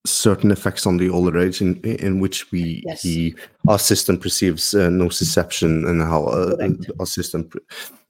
[0.06, 3.02] certain effects on the older age, in in which we Yes.
[3.02, 3.34] the
[3.68, 6.56] our system perceives uh, nociception and how uh,
[6.98, 7.48] our system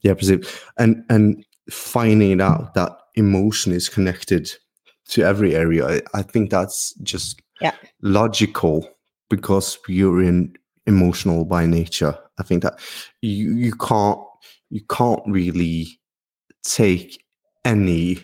[0.03, 0.41] yeah perceive
[0.79, 4.51] and and finding out that emotion is connected
[5.09, 5.87] to every area.
[5.87, 7.75] I, I think that's just Yeah.
[8.01, 8.89] logical
[9.29, 12.19] because you're in emotional by nature.
[12.39, 12.81] I think that
[13.21, 14.19] you you can't
[14.71, 16.01] you can't really
[16.65, 17.23] take
[17.65, 18.19] any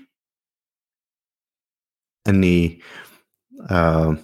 [2.27, 2.81] any
[3.69, 4.15] uh,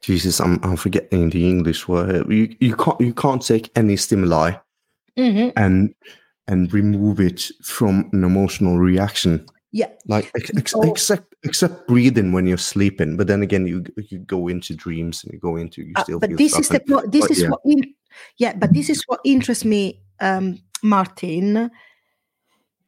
[0.00, 2.30] Jesus, I'm I'm forgetting the English word.
[2.30, 4.52] You you can't you can't take any stimuli
[5.18, 5.52] Mhm.
[5.56, 5.94] and
[6.46, 10.82] and remove it from an emotional reaction yeah like ex- ex- Oh.
[10.82, 15.32] except except breathing when you're sleeping but then again you you go into dreams and
[15.34, 17.30] you go into you Uh, still but feel this is the and- po- this but
[17.32, 17.50] is yeah.
[17.50, 17.94] what in,
[18.38, 21.68] yeah but this is what interests me um martin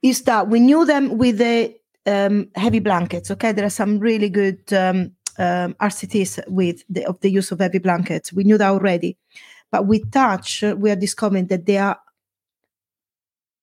[0.03, 1.75] is that we knew them with the
[2.07, 7.21] um, heavy blankets okay there are some really good um, um, rcts with the of
[7.21, 9.16] the use of heavy blankets we knew that already
[9.71, 11.99] but with touch uh, we are discovering that they are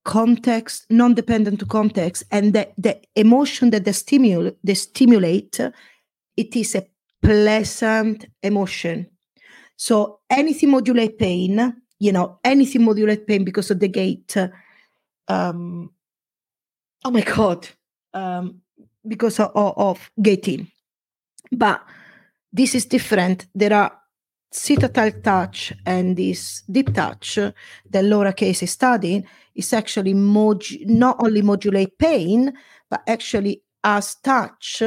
[0.04, 5.60] context non-dependent to context and the, the emotion that they stimulate they stimulate
[6.36, 6.86] it is a
[7.20, 9.06] pleasant emotion
[9.78, 14.36] So anything modulate pain, you know, anything modulate pain because of the gait.
[15.28, 15.92] Um,
[17.04, 17.68] oh my god,
[18.12, 18.60] um,
[19.06, 20.68] because of, of gating.
[21.52, 21.82] But
[22.52, 23.46] this is different.
[23.54, 23.92] There are
[24.50, 27.38] C tactile touch and this deep touch
[27.90, 32.52] that Laura Case is studying is actually modu- not only modulate pain,
[32.88, 34.82] but actually as touch,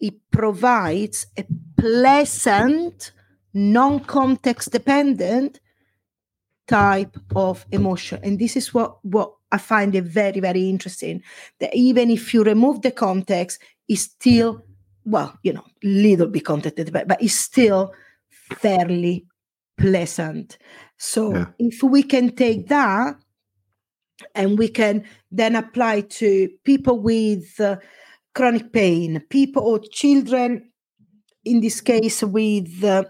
[0.00, 1.44] it provides a
[1.76, 3.12] pleasant,
[3.54, 5.60] non-context dependent
[6.66, 8.20] type of emotion.
[8.22, 11.22] And this is what, what I find it very, very interesting.
[11.58, 14.62] That even if you remove the context, it's still,
[15.08, 17.92] well, you know, little bit context, but it's still
[18.30, 19.26] fairly
[19.78, 20.58] pleasant.
[20.98, 21.46] So yeah.
[21.58, 23.16] if we can take that
[24.34, 27.76] and we can then apply to people with uh,
[28.34, 30.70] chronic pain, people or children,
[31.44, 33.04] in this case with, uh,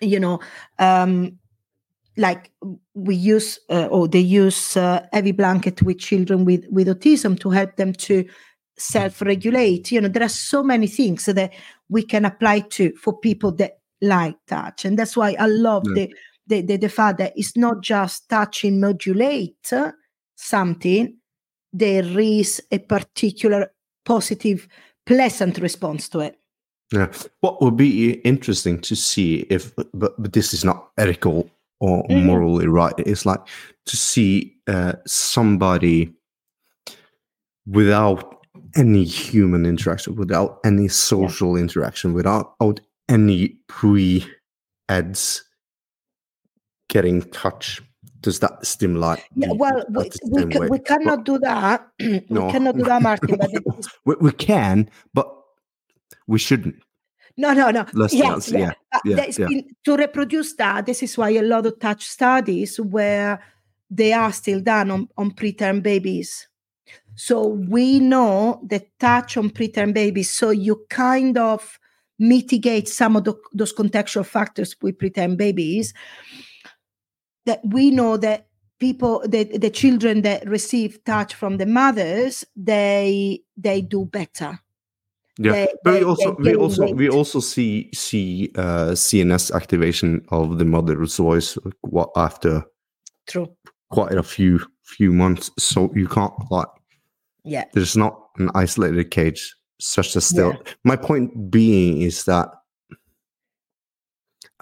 [0.00, 0.40] you know,
[0.78, 1.38] um,
[2.16, 2.50] like
[2.94, 7.50] we use uh, or they use uh, heavy blanket with children with with autism to
[7.50, 8.24] help them to
[8.76, 11.52] self-regulate you know there are so many things that
[11.88, 14.84] we can apply to for people that like touch.
[14.84, 16.06] And that's why i love yeah.
[16.06, 16.14] the,
[16.46, 19.72] the, the the fact that it's not just touching modulate
[20.36, 21.16] something.
[21.72, 23.72] There is a particular
[24.04, 24.68] positive
[25.06, 26.38] pleasant response to it.
[26.92, 27.10] Yeah.
[27.40, 32.26] What would be interesting to see if but, but this is not ethical or mm-hmm.
[32.26, 32.94] morally right.
[32.98, 33.40] It's like
[33.86, 36.12] to see uh, somebody
[37.66, 38.43] without
[38.76, 41.62] any human interaction without any social yeah.
[41.62, 42.54] interaction without
[43.08, 44.26] any pre
[44.88, 45.44] ads
[46.88, 47.82] getting touch
[48.20, 51.86] does that stimulate yeah well we, we, ca- we, cannot but, do that
[52.30, 52.46] no.
[52.46, 53.50] we cannot do that martin but
[54.04, 55.30] we, we can but
[56.26, 56.76] we shouldn't
[57.36, 59.46] no no no Less yes, yeah, uh, yeah, yeah.
[59.46, 63.40] Been, to reproduce that this is why a lot of touch studies where
[63.90, 66.46] they are still done on, on preterm babies
[67.16, 71.78] so we know the touch on preterm babies so you kind of
[72.18, 75.92] mitigate some of the, those contextual factors with preterm babies
[77.46, 78.46] that we know that
[78.78, 84.58] people the, the children that receive touch from the mothers they they do better.
[85.38, 86.96] Yeah they, but they, we also we also weight.
[86.96, 91.58] we also see see uh cns activation of the mother's voice
[92.16, 92.62] after
[93.26, 93.48] true.
[93.90, 95.50] quite a few few months.
[95.58, 96.68] So you can't like
[97.44, 100.52] yeah there's not an isolated cage such as still.
[100.52, 100.72] Yeah.
[100.84, 102.48] My point being is that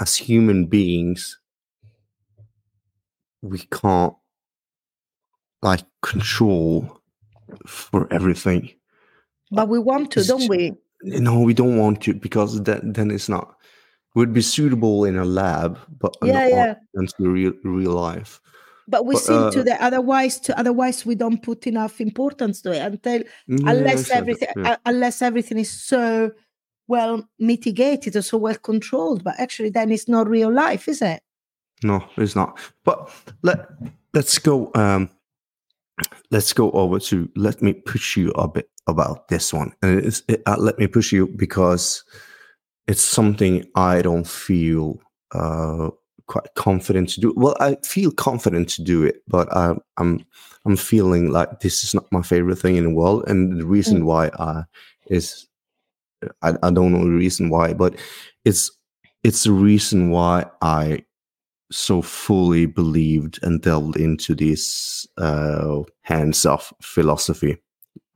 [0.01, 1.39] as human beings,
[3.43, 4.15] we can't
[5.63, 7.01] like control
[7.67, 8.71] for everything.
[9.51, 10.73] But we want to, it's don't we?
[11.03, 13.55] No, we don't want to because then then it's not
[14.15, 16.75] would be suitable in a lab, but yeah, yeah.
[16.95, 18.41] into real real life
[18.93, 22.61] but we but, seem uh, to that otherwise to otherwise we don't put enough importance
[22.61, 24.77] to it until yeah, unless everything yeah.
[24.87, 26.31] unless everything is so
[26.89, 29.25] well mitigated or so well controlled.
[29.25, 31.23] But actually then it's not real life is it?
[31.83, 32.61] No it's not.
[32.85, 33.11] But
[33.43, 33.67] let
[34.13, 35.09] let's go um
[36.31, 39.73] let's go over to let me push you a bit about this one.
[39.81, 42.05] And it's it, uh, let me push you because
[42.89, 44.99] it's something i don't feel
[45.33, 45.89] uh
[46.27, 47.35] quite confident to do.
[47.37, 50.25] Well, I feel confident to do it, but I, I'm
[50.65, 54.03] I'm feeling like this is not my favorite thing in the world, and the reason
[54.03, 54.05] mm.
[54.05, 54.65] why I
[55.09, 55.47] is
[56.43, 57.97] I, I don't know the reason why, but
[58.45, 58.71] it's
[59.25, 61.05] it's the reason why I
[61.71, 67.57] so fully believed and delved into this uh, hands-off philosophy.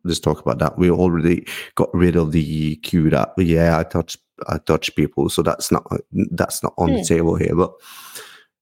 [0.04, 0.78] Let's talk about that.
[0.78, 5.42] We already got rid of the cue that yeah, I touch I touch people, so
[5.42, 6.92] that's not that's not on mm.
[6.94, 7.14] the hmm.
[7.14, 7.54] table here.
[7.54, 7.72] But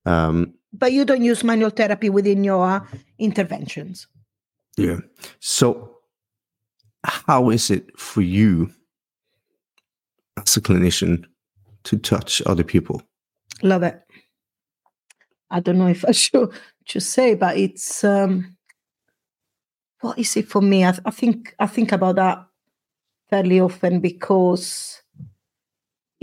[0.06, 2.86] um, but you don't use manual therapy within your
[3.18, 4.06] interventions.
[4.76, 4.98] Yeah.
[5.40, 5.98] So,
[7.04, 8.70] how is it for you
[10.36, 11.24] as a clinician
[11.84, 13.02] to touch other people?
[13.62, 14.00] Love it.
[15.50, 16.50] I don't know if I should
[16.84, 18.56] should say, but it's um,
[20.00, 20.84] what is it for me?
[20.84, 22.46] I, th- I think I think about that
[23.30, 25.02] fairly often because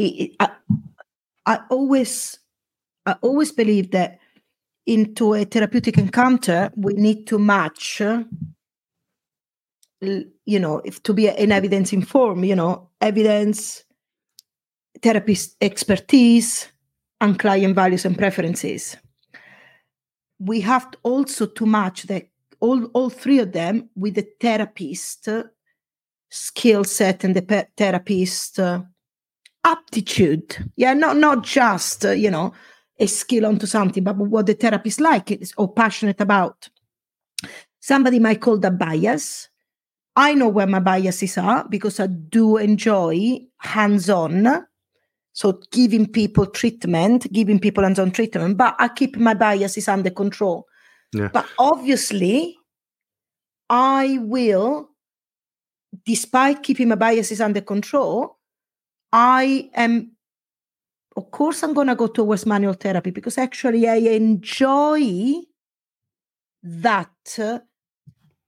[0.08, 0.52] it, I,
[1.46, 2.40] I always
[3.06, 4.20] I always believe that
[4.86, 8.02] into a therapeutic encounter, we need to match,
[10.02, 13.84] you know, if to be an evidence informed, you know, evidence,
[15.02, 16.68] therapist expertise,
[17.22, 18.98] and client values and preferences.
[20.40, 22.26] We have to also to match the
[22.60, 25.30] all, all three of them with the therapist
[26.30, 28.82] skill set and the therapist uh,
[29.63, 30.71] aptitude.
[30.76, 32.54] Yeah, not not just uh, you know
[33.00, 36.69] a skill onto something, but what the therapist like is or passionate about.
[37.80, 39.50] Somebody might call that bias.
[40.15, 44.65] I know where my biases are because I do enjoy hands-on.
[45.34, 50.67] So giving people treatment, giving people hands-on treatment, but I keep my biases under control.
[51.13, 51.30] Yeah.
[51.34, 52.58] But obviously,
[53.69, 54.89] I will,
[56.06, 58.38] despite keeping my biases under control,
[59.13, 60.12] I am,
[61.17, 65.34] of course, I'm going to go towards manual therapy because actually I enjoy
[66.63, 67.60] that uh,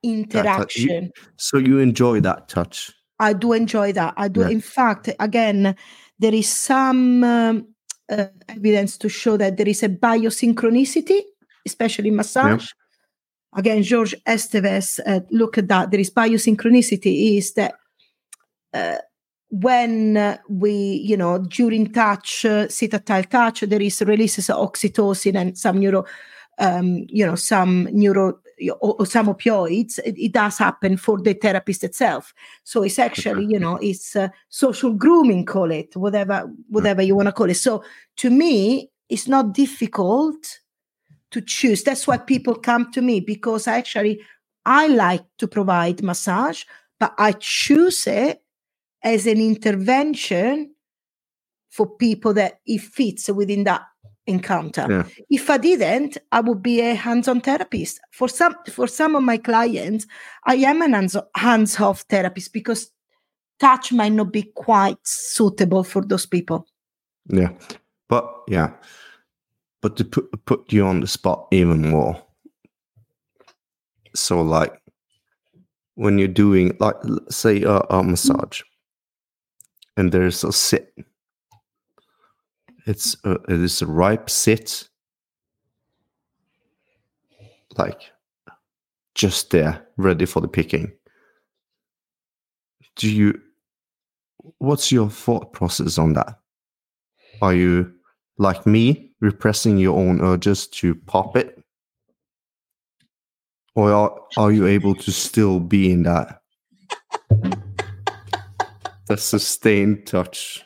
[0.02, 1.12] interaction.
[1.38, 2.91] So you enjoy that touch.
[3.19, 4.13] I do enjoy that.
[4.17, 4.41] I do.
[4.41, 4.49] Yeah.
[4.49, 5.76] In fact, again,
[6.19, 7.67] there is some um,
[8.10, 11.21] uh, evidence to show that there is a biosynchronicity,
[11.65, 12.69] especially in massage.
[13.56, 15.91] Again, Jorge Esteves uh, look at that.
[15.91, 17.38] There is biosynchronicity.
[17.38, 17.76] Is that
[18.73, 18.97] uh,
[19.54, 20.74] when uh, we,
[21.06, 25.80] you know, during touch, uh, C tactile touch, there is releases of oxytocin and some
[25.80, 26.06] neuro,
[26.58, 28.39] um, you know, some neuro
[28.82, 30.00] or, or some opioids.
[30.00, 32.34] It, it does happen for the therapist itself.
[32.63, 37.28] So it's actually, you know, it's uh, social grooming, call it whatever, whatever you want
[37.28, 37.56] to call it.
[37.56, 37.84] So
[38.18, 40.62] to me, it's not difficult
[41.30, 41.84] to choose.
[41.84, 44.20] That's why people come to me because actually
[44.66, 46.63] I like to provide massage,
[47.00, 48.42] but I choose it
[49.04, 50.74] as an intervention
[51.70, 53.82] for people that it fits within that
[54.28, 54.88] encounter.
[54.89, 55.24] Yeah.
[55.30, 58.00] If I didn't, I would be a hands-on therapist.
[58.12, 60.06] For some for some of my clients,
[60.46, 62.92] I am an hands- hands-off therapist because
[63.60, 66.68] touch might not be quite suitable for those people.
[67.28, 67.50] Yeah.
[68.08, 68.72] But yeah.
[69.82, 72.22] But to put put you on the spot even more.
[74.16, 74.80] So like
[75.96, 76.96] when you're doing like
[77.30, 78.62] say a, a massage
[79.97, 80.93] and there's a sit.
[82.86, 84.89] It's a, it is a ripe sit.
[87.77, 88.12] Like
[89.15, 90.91] just there, ready for the picking.
[92.95, 93.39] Do you
[94.60, 96.39] what's your thought process on that?
[97.41, 97.91] Are you
[98.38, 101.62] like me, repressing your own urges to pop it?
[103.75, 106.41] Or are, are you able to still be in that?
[109.08, 110.63] The sustained touch.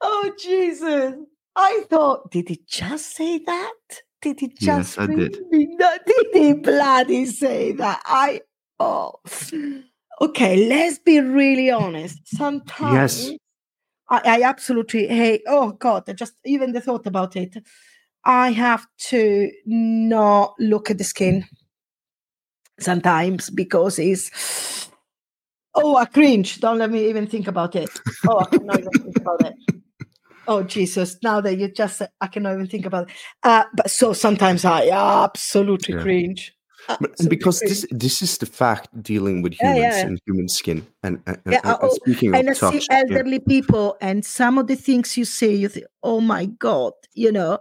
[0.00, 1.14] Oh Jesus!
[1.56, 3.74] I thought, did he just say that?
[4.22, 5.38] Did he Yes, just I did.
[5.50, 8.02] not- Did he bloody say that?
[8.04, 8.42] I
[8.80, 9.14] oh.
[10.20, 12.18] Okay, let's be really honest.
[12.26, 13.30] Sometimes
[14.10, 15.42] I, I absolutely hate.
[15.46, 17.56] Oh God, I just even the thought about it.
[18.24, 21.44] I have to not look at the skin
[22.80, 24.87] sometimes because it's
[25.74, 26.60] oh I cringe.
[26.60, 27.90] Don't let me even think about it.
[28.26, 29.54] Oh, I cannot even think about it.
[30.46, 31.16] Oh Jesus!
[31.22, 33.16] Now that you just said, I cannot even think about it.
[33.42, 36.00] Uh, but so sometimes I absolutely Yeah.
[36.02, 36.54] cringe.
[36.86, 37.70] But, Absolutely because cringe.
[37.70, 40.06] this this is the fact dealing with humans yeah.
[40.06, 43.00] and human skin and, and, Yeah, and- and speaking and I touch, see yeah.
[43.00, 47.30] elderly people and some of the things you say, you think, oh my God, you
[47.30, 47.58] know,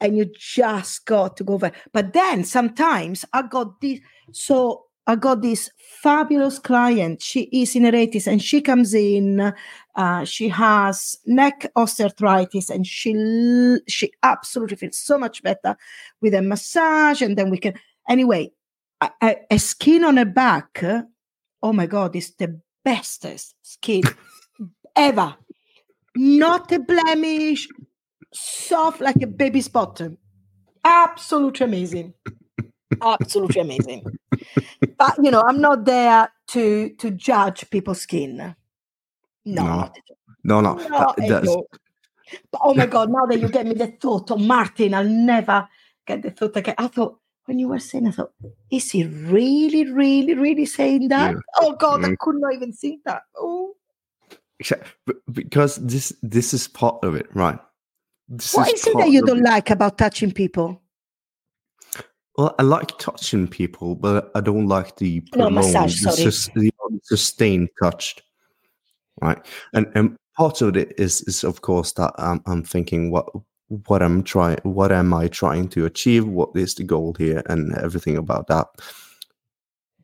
[0.00, 1.72] and you just got to go over.
[1.94, 4.00] But then sometimes I got this,
[4.32, 5.70] so I got this
[6.02, 7.20] fabulous client.
[7.22, 9.52] She is in her 80s and she comes in,
[9.96, 15.76] uh, she has neck osteoarthritis and she she absolutely feels so much better
[16.20, 17.20] with a massage.
[17.22, 17.74] And then we can,
[18.08, 18.52] anyway,
[19.00, 20.82] a, a- skin on her back,
[21.62, 24.02] oh my God, is the bestest skin
[24.96, 25.34] ever.
[26.16, 27.68] Not a blemish,
[28.32, 30.18] soft like a baby's bottom.
[30.84, 32.14] Absolutely amazing.
[33.00, 34.04] Absolutely amazing.
[34.96, 38.54] But you know, I'm not there to to judge people's skin.
[39.44, 39.90] No,
[40.44, 41.68] No, no, no, that- at that's- all.
[42.52, 45.66] But oh my god, now that you get me the thought of Martin, I'll never
[46.06, 46.74] get the thought again.
[46.76, 48.32] I thought when you were saying, I thought,
[48.70, 51.32] is he really, really, really saying that?
[51.32, 51.40] Yeah.
[51.60, 52.18] Oh god, I Mm.
[52.18, 53.22] could not even think that.
[53.34, 53.74] Oh.
[55.32, 57.58] Because this this is part of it, right?
[58.28, 60.82] This What is it that you don't like about touching people?
[62.38, 66.70] Well, I like touching people, but I don't like the No, prolonged, massage, the, sorry.
[66.70, 68.16] the sustained touch,
[69.20, 69.44] right?
[69.74, 73.26] And and part of it is is of course that I'm I'm thinking what
[73.86, 76.26] what I'm trying, what am I trying to achieve?
[76.28, 78.68] What is the goal here, and everything about that.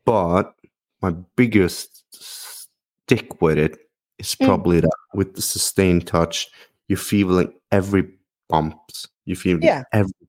[0.03, 0.53] But
[1.01, 3.77] my biggest stick with it
[4.19, 4.45] is Mm.
[4.45, 6.49] probably that with the sustained touch,
[6.89, 8.09] you're feeling every
[8.49, 9.83] bumps, you feel Yeah.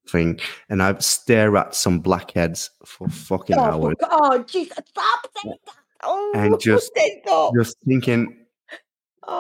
[0.07, 5.57] Everything, and I've stared at some blackheads for fucking Oh, hours, oh Jesus, stop saying
[5.67, 5.75] that.
[6.03, 6.93] Oh, And just-
[7.57, 8.37] just thinking,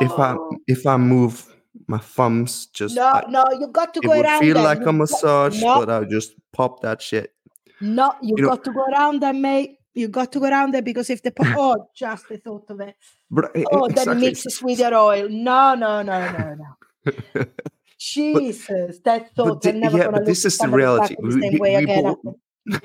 [0.01, 0.51] if I Oh.
[0.67, 1.47] if I move
[1.87, 4.64] my thumbs, just no, I- no, you got to go would around feel them.
[4.64, 5.81] like You a massage, no.
[5.81, 7.33] but I'll just pop that shit.
[7.81, 9.79] No, you, You know- got to go around them, mate.
[9.95, 12.81] You got to go around there because if the po- oh, just the thought of
[12.81, 12.97] it.
[13.31, 14.21] But Oh, then it exactly.
[14.21, 15.29] mixes with your oil.
[15.31, 17.45] No, no, no, no, no.
[17.99, 19.64] Jesus, that thought.
[19.66, 21.16] I'm never yeah, but this is the reality.
[21.18, 22.78] the We- same we- way we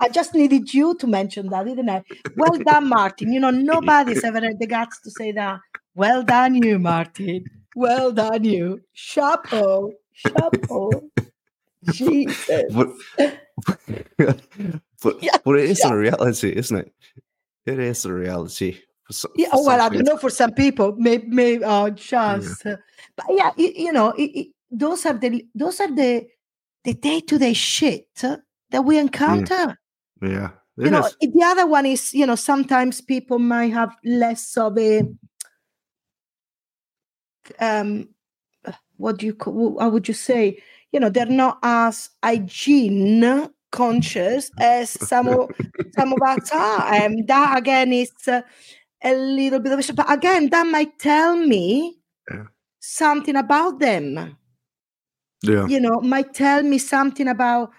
[0.00, 2.02] I just needed you to mention that, didn't I?
[2.36, 3.32] Well done, Martin.
[3.32, 5.60] You know, nobody's ever had the guts to say that.
[5.94, 7.44] Well done, you, Martin.
[7.76, 8.80] Well done, you.
[8.94, 9.92] Chapeau.
[10.12, 10.90] Chapeau.
[11.92, 12.64] Jesus.
[12.74, 12.88] but,
[14.16, 14.42] but,
[15.22, 15.92] Yeah, but it is yeah.
[15.92, 16.92] a reality, isn't it?
[17.66, 18.78] It is a reality.
[19.10, 22.76] So, Yeah, oh, well, I don't know for some people, maybe, maybe oh, just, uh,
[23.16, 26.26] but yeah, you, you know, it, it, those are the those are the
[26.84, 28.36] the day to day shit uh,
[28.70, 29.78] that we encounter.
[30.22, 31.16] Yeah, You it know, is.
[31.20, 35.02] it- the other one is, you know, sometimes people might have less of a
[37.58, 38.08] um,
[38.96, 39.78] what do you call?
[39.80, 40.62] How would you say?
[40.92, 45.50] You know, they're not as hygiene conscious as some of
[45.94, 46.92] some of us are.
[46.92, 48.42] And that again is uh,
[49.02, 51.98] a little bit of a but again, that might tell me
[52.30, 52.44] Yeah.
[52.80, 54.36] something about them.
[55.42, 57.70] Yeah, You know, might tell me something about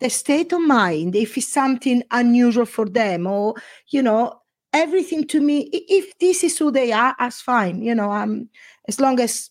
[0.00, 3.54] the state of mind, if it's something unusual for them, or
[3.88, 4.42] you know,
[4.74, 7.80] everything to me, if this is who they are, that's fine.
[7.82, 8.50] You know, um,
[8.86, 9.50] as long as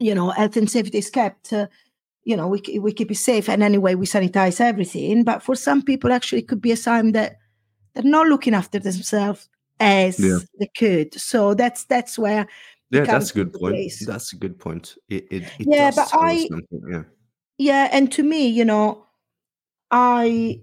[0.00, 1.52] you know health and safety is kept.
[1.52, 1.68] Uh,
[2.24, 5.24] you know, we we keep it safe, and anyway, we sanitize everything.
[5.24, 7.36] But for some people, actually, it could be a sign that
[7.94, 9.48] they're not looking after themselves
[9.80, 10.38] as Yeah.
[10.58, 11.14] they could.
[11.20, 12.46] So that's that's where
[12.90, 13.74] yeah, that's a good point.
[13.74, 14.06] place.
[14.06, 14.96] That's a good point.
[15.08, 16.48] It, it, it Yeah, but I-
[16.88, 17.02] yeah.
[17.58, 19.06] yeah and to me you know
[19.90, 20.60] i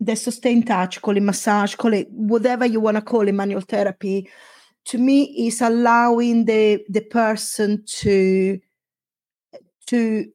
[0.00, 3.60] the sustained touch call it massage call it whatever you want to call it manual
[3.60, 4.28] therapy
[4.86, 8.58] to me is allowing the the person to
[9.86, 10.26] to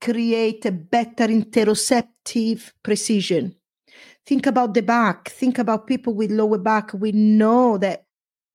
[0.00, 3.54] create a better interoceptive precision
[4.26, 5.28] think about the back.
[5.30, 6.92] Think about people with lower back.
[6.92, 8.04] We know that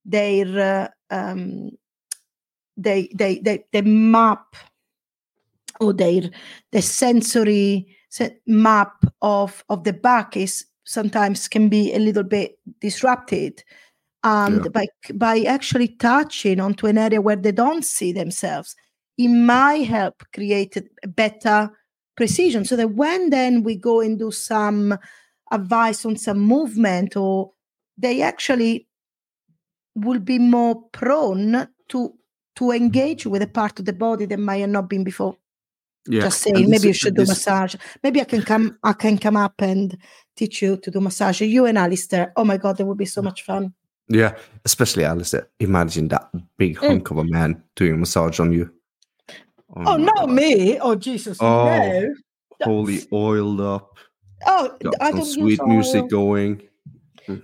[0.05, 1.71] their uh, um,
[2.77, 4.55] they, they they they map
[5.79, 6.29] or their
[6.71, 12.57] the sensory se- map of of the back is sometimes can be a little bit
[12.79, 13.63] disrupted
[14.23, 14.69] and Yeah.
[14.71, 18.75] by by actually touching onto an area where they don't see themselves.
[19.17, 21.69] It might help create a better
[22.15, 24.97] precision so that when then we go and do some
[25.51, 27.51] advice on some movement or
[27.97, 28.87] they actually
[29.95, 32.13] will be more prone to
[32.55, 35.35] to engage with a part of the body that might have not been before
[36.07, 36.23] Yeah.
[36.23, 39.37] just saying maybe you should do this- massage maybe i can come i can come
[39.37, 39.97] up and
[40.35, 43.21] teach you to do massage you and alistair oh my god that would be so
[43.21, 43.73] much fun
[44.09, 44.35] Yeah,
[44.65, 45.47] especially Alistair.
[45.59, 46.23] Imagine that
[46.57, 46.87] big Mm.
[46.87, 48.65] hunk of a man doing a massage on you.
[49.75, 50.29] oh, my no God.
[50.31, 53.97] me oh jesus Oh, no Wholly oiled up.
[54.47, 56.07] Oh Got i don't sweet use music oil.
[56.09, 56.61] going.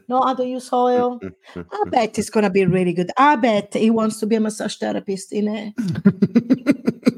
[0.07, 1.19] no i don't use oil
[1.55, 4.75] i bet it's gonna be really good i bet he wants to be a massage
[4.77, 5.73] therapist in a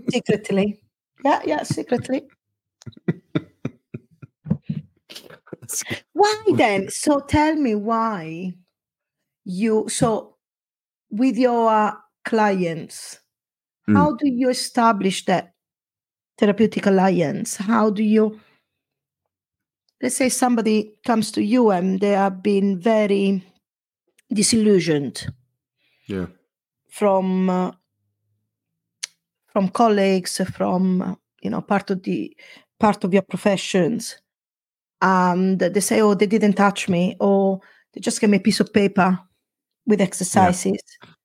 [0.12, 0.82] secretly
[1.24, 2.24] yeah yeah secretly
[6.14, 6.90] Why then?
[6.90, 8.54] So tell me why
[9.46, 10.36] you so
[11.12, 11.94] with your uh,
[12.26, 13.20] clients,
[13.88, 13.98] Mm.
[13.98, 15.54] how do you establish that
[16.38, 17.56] therapeutic alliance?
[17.58, 18.40] How do you
[20.02, 23.44] let's say somebody comes to you and they have been very
[24.34, 25.28] disillusioned
[26.08, 26.28] yeah.
[26.90, 27.72] from uh,
[29.48, 32.36] from colleagues from you know part of the
[32.80, 34.18] part of your professions
[35.02, 37.60] and they say oh they didn't touch me or
[37.94, 39.20] they just gave me a piece of paper
[39.86, 40.82] with exercises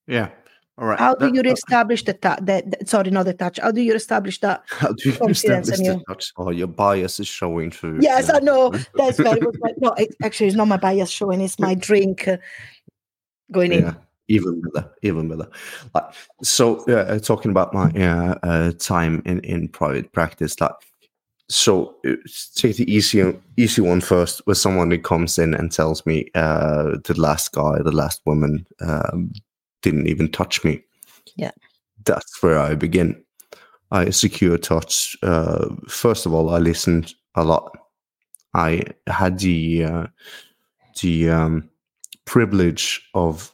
[0.07, 0.31] Yeah.
[0.77, 0.99] All right.
[0.99, 2.41] how do That- you establish the touch
[2.87, 5.85] sorry not the touch how do you establish that How do you confidence establish in
[5.87, 6.05] the you?
[6.09, 6.33] touch?
[6.37, 8.01] Oh, your bias is showing through.
[8.03, 8.37] yes yeah.
[8.37, 11.75] i know that's very good no it, actually it's not my bias showing it's my
[11.75, 12.39] drink uh,
[13.53, 13.95] going in
[14.29, 15.47] even better, even better.
[15.95, 16.05] Like,
[16.43, 20.73] so, yeah, uh, talking about my uh, uh, time in in private practice, like,
[21.51, 22.13] so uh,
[22.55, 24.41] take the easy easy one first.
[24.47, 28.67] With someone who comes in and tells me uh, the last guy, the last woman,
[28.81, 29.31] um,
[29.85, 30.83] didn't even touch me.
[31.37, 31.53] Yeah.
[32.05, 33.23] that's where I begin.
[33.91, 35.17] I secure touch.
[35.23, 37.77] Uh, first of all, I listened a lot.
[38.55, 40.07] I had the uh,
[41.01, 41.71] the um,
[42.25, 43.53] privilege of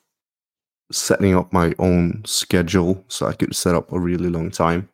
[0.93, 4.89] setting up my own schedule so I could set up a really long time.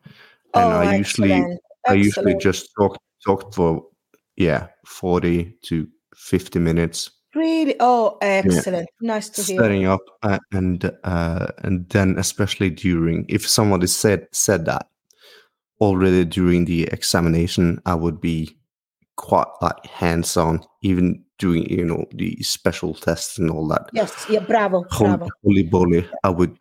[0.53, 3.85] And oh, I usually excellent, I usually just talk talk for
[4.37, 7.75] yeah, 40 to 50 minutes Really?
[7.79, 8.89] Oh, excellent.
[9.01, 9.61] Nice to hear.
[9.61, 14.87] setting up uh, and uh, and then especially during if somebody said said that
[15.79, 18.57] already during the examination i would be
[19.15, 24.25] quite like hands on even doing you know the special tests and all that Yes,
[24.27, 25.27] yeah, bravo, holy, bravo.
[25.43, 26.57] holy moly i would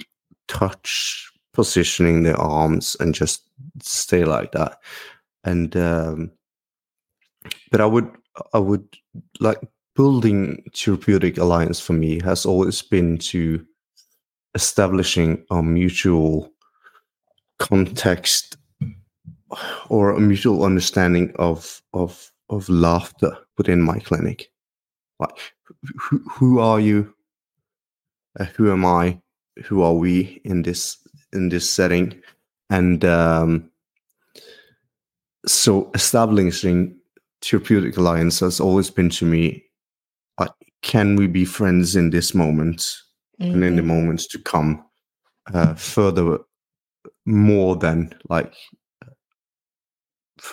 [0.49, 3.43] touch positioning the arms and just
[3.81, 4.79] stay like that
[5.45, 6.31] and um
[7.71, 8.11] but i would
[8.53, 8.87] i would
[9.41, 9.59] like
[9.97, 13.65] building therapeutic alliance for me has always been to
[14.55, 16.53] establishing a mutual
[17.59, 18.57] context
[19.89, 24.49] or a mutual understanding of of of laughter within my clinic.
[25.19, 25.39] Like
[25.99, 27.13] who, who are you?
[28.39, 29.21] Uh, who am i?
[29.65, 30.99] Who are we in this
[31.33, 32.21] in this setting?
[32.71, 33.71] And um
[35.47, 36.97] so establishing
[37.41, 39.67] therapeutic alliance has always been to me
[40.83, 42.97] can we be friends in this moment
[43.39, 43.87] and in the Mhm.
[43.87, 44.83] moments to come
[45.55, 46.39] uh, further
[47.25, 48.53] more than like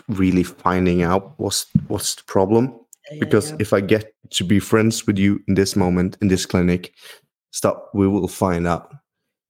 [0.07, 2.73] really finding out what's what's the problem?
[3.11, 3.57] Yeah, because yeah.
[3.59, 6.93] if i get to be friends with you in this moment in this clinic
[7.51, 8.93] stop we will find out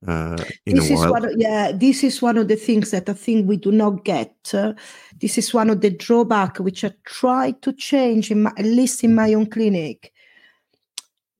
[0.08, 3.08] uh, in this a is one of, yeah this is one of the things that
[3.10, 4.36] i think we do not get.
[4.54, 4.74] Uh,
[5.22, 9.04] this is one of the drawback which i try to change in my, at least
[9.04, 10.13] in my own clinic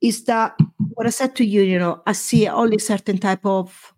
[0.04, 0.56] is that
[0.94, 3.94] what i said to you you know i see only certain type of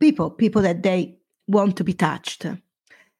[0.00, 1.14] people people that they
[1.48, 2.46] want to be touched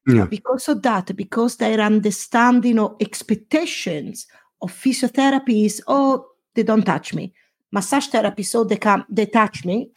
[0.09, 0.27] Yeah.
[0.27, 4.27] Because of that because their understanding or expectations
[4.63, 7.35] of physiotherapy is oh they don't touch me
[7.73, 9.91] massage therapy so oh, they come they touch me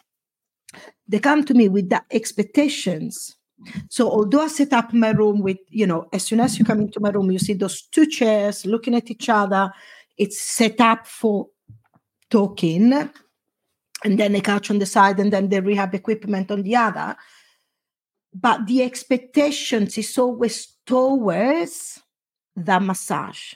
[1.10, 3.36] they come to me with the expectations.
[3.90, 6.80] So although I set up my room with, you know, as soon as you come
[6.82, 9.72] into my room, you see those two chairs looking at each other.
[10.18, 11.48] It's set up for
[12.30, 12.94] talking,
[14.04, 17.16] and then a couch on the side, and then the rehab equipment on the other.
[18.34, 22.00] But the expectations is always towards
[22.56, 23.54] the massage.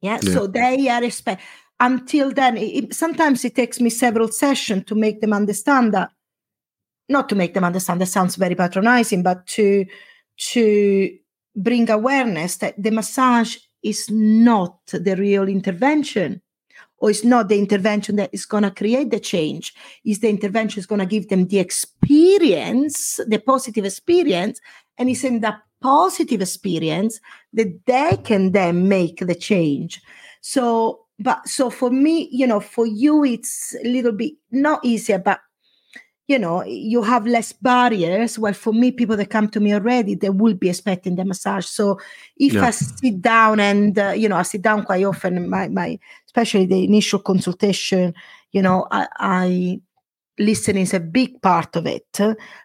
[0.00, 0.18] Yeah.
[0.22, 0.32] Yeah.
[0.32, 1.42] So they are expect
[1.78, 2.56] until then.
[2.56, 6.10] It, sometimes it takes me several sessions to make them understand that
[7.10, 9.84] not to make them understand that sounds very patronizing but to
[10.38, 11.10] to
[11.56, 16.40] bring awareness that the massage is not the real intervention
[17.00, 19.74] or it's not the intervention that is going to create the change
[20.04, 24.60] is the intervention is going to give them the experience the positive experience
[24.98, 27.20] and it's in that positive experience
[27.52, 30.00] that they can then make the change.
[30.42, 35.18] So but so for me you know for you it's a little bit not easier
[35.18, 35.40] but
[36.30, 40.14] you know you have less barriers well for me people that come to me already
[40.14, 41.98] they will be expecting the massage so
[42.36, 42.66] if Yeah.
[42.68, 46.66] i sit down and uh, you know i sit down quite often my my especially
[46.66, 48.14] the initial consultation
[48.52, 49.80] you know i, I
[50.38, 52.06] listening is a big part of it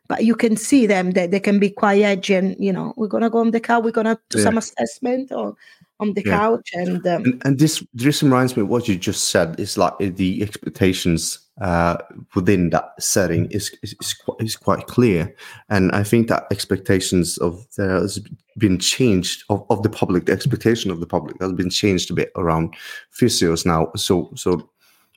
[0.08, 3.08] but you can see them that they can be quite edgy and you know we're
[3.08, 4.44] gonna go on the car we're gonna do Yeah.
[4.46, 5.56] some assessment or
[6.00, 6.38] on the Yeah.
[6.38, 9.60] couch and um, and, and this this reminds me of what you just said.
[9.60, 11.98] Is like uh, the expectations uh,
[12.36, 15.34] within that setting is is, is, quite, is quite clear.
[15.70, 18.20] And i think that expectations of there has
[18.58, 22.14] been changed of, of the public the expectation of the public has been changed a
[22.14, 22.76] bit around
[23.14, 23.92] physios now.
[23.96, 24.70] So so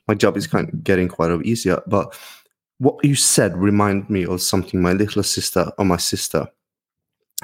[0.07, 1.81] my job is kind of getting quite a bit easier.
[1.87, 2.17] But
[2.79, 6.47] what you said remind me of something my little sister or my sister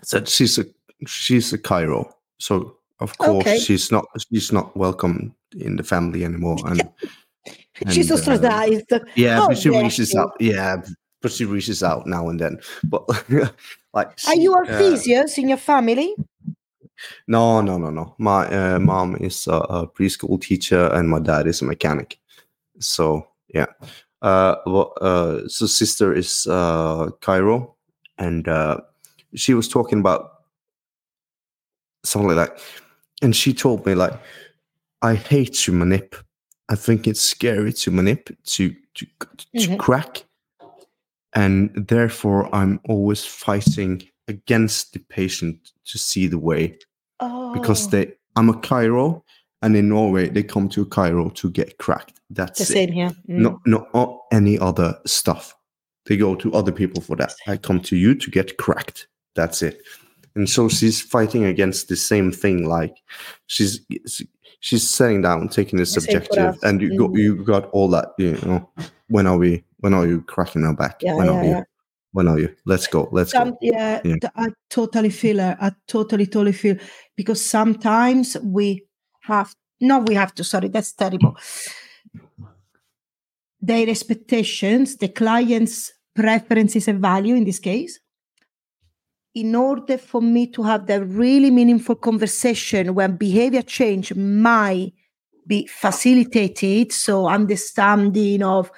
[0.04, 0.30] said.
[0.30, 0.66] She's a
[1.06, 2.12] she's a chiro.
[2.40, 3.60] So of course Okay.
[3.60, 6.82] she's not she's not welcome in the family anymore and
[7.92, 10.22] she's and, uh, ostracized yeah Oh, but she reaches you.
[10.22, 10.82] out yeah
[11.22, 13.04] but she reaches out now and then but
[13.94, 16.16] like are you a uh, in your family?
[17.28, 18.16] No no no no.
[18.18, 22.20] My uh, mom is a, a preschool teacher and my dad is a mechanic.
[22.80, 23.68] So yeah.
[24.22, 27.74] Uh well, uh so sister is uh chiro
[28.18, 28.78] and uh
[29.34, 30.42] she was talking about
[32.04, 32.60] something like that
[33.22, 34.14] and she told me like
[35.02, 36.16] i hate to manip
[36.70, 39.78] i think it's scary to manip to to, to Mhm.
[39.78, 40.24] crack.
[41.34, 46.78] And therefore i'm always fighting against the patient to see the way.
[47.20, 47.54] Oh.
[47.54, 49.22] because they i'm a chiro
[49.62, 52.20] and in norway they come to chiro to get cracked.
[52.30, 52.68] That's the it.
[52.68, 53.10] same here.
[53.30, 53.40] Mm.
[53.40, 55.54] not not any other stuff.
[56.06, 57.34] They go to other people for that.
[57.48, 59.08] I come to you to get cracked.
[59.36, 59.82] That's it
[60.36, 62.96] and so she's fighting against the same thing like
[63.48, 63.80] she's
[64.60, 67.18] she's sitting down taking the same subjective and you got Mhm.
[67.20, 68.70] you got all that you know
[69.08, 71.64] when are we when are you cracking our back Yeah, when yeah, are you yeah.
[72.12, 74.16] when are you let's go let's Some, go yeah, Yeah.
[74.36, 75.58] I totally feel it.
[75.60, 76.78] I totally, totally feel
[77.16, 78.86] because sometimes we
[79.22, 81.36] have no we have to sorry that's terrible
[83.62, 88.00] their expectations the client's preferences and value in this case
[89.36, 94.94] in order for me to have that really meaningful conversation when behavior change might
[95.46, 96.94] be facilitated.
[96.94, 98.72] So understanding of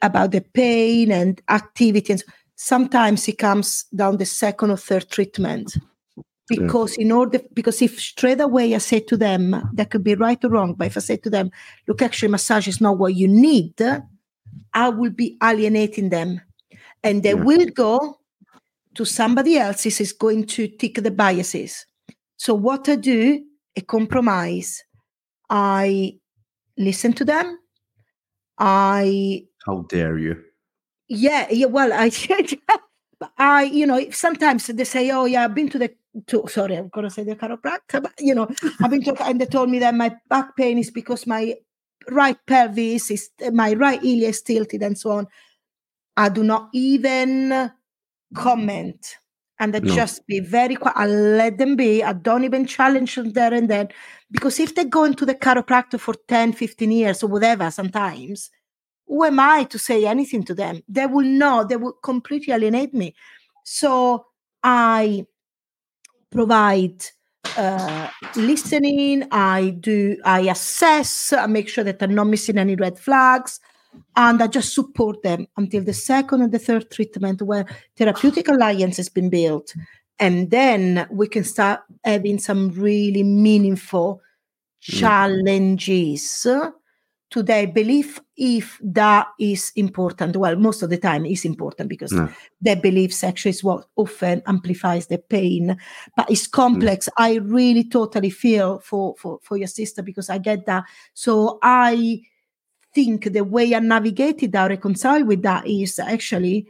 [0.00, 2.24] about the pain and activity and
[2.56, 5.76] sometimes it comes down the second or third treatment.
[6.48, 10.44] Because in order because if straight away i say to them that could be right
[10.44, 11.50] or wrong but if i say to them
[11.88, 13.72] look actually massage is not what you need
[14.74, 16.42] i will be alienating them.
[17.02, 17.44] And they Yeah.
[17.44, 18.20] will go
[18.94, 21.86] to somebody else is going to tick the biases
[22.36, 23.42] so what i do
[23.76, 24.82] a compromise
[25.50, 26.14] i
[26.78, 27.58] listen to them
[28.58, 30.42] i How dare you?
[31.08, 31.66] yeah, yeah.
[31.66, 32.10] Well, I,
[33.38, 35.90] I, you know, sometimes they say, "Oh, yeah, I've been to the
[36.26, 38.48] to." Sorry, I'm gonna say the chiropractor, but you know,
[38.82, 41.54] I've been to, and they told me that my back pain is because my
[42.10, 45.26] right pelvis is my right iliac is tilted, and so on.
[46.16, 47.70] I do not even
[48.34, 49.18] comment,
[49.60, 49.94] and No.
[49.94, 50.96] just be very quiet.
[50.96, 52.02] I let them be.
[52.02, 53.88] I don't even challenge them there and then,
[54.30, 58.50] because if they go into the chiropractor for 10, 15 years or whatever, sometimes
[59.06, 60.82] who am I to say anything to them?
[60.88, 63.14] They will know, they will completely alienate me.
[63.64, 64.26] So
[64.62, 65.26] I
[66.30, 67.04] provide
[67.56, 72.98] uh, listening, I do, I assess, I make sure that I'm not missing any red
[72.98, 73.60] flags,
[74.16, 77.66] and I just support them until the second and the third treatment where
[77.96, 79.74] therapeutic alliance has been built.
[80.18, 84.20] And then we can start having some really meaningful
[84.82, 84.98] mm.
[85.00, 86.46] challenges
[87.30, 90.36] to their belief if that is important.
[90.36, 92.28] Well, most of the time is important because No.
[92.60, 95.76] their beliefs actually is what often amplifies the pain.
[96.16, 97.08] But it's complex.
[97.08, 97.12] Mm.
[97.18, 100.84] I really totally feel for, for, for your sister because I get that.
[101.14, 102.22] So I
[102.94, 106.66] think the way I navigated, I reconcile with that is actually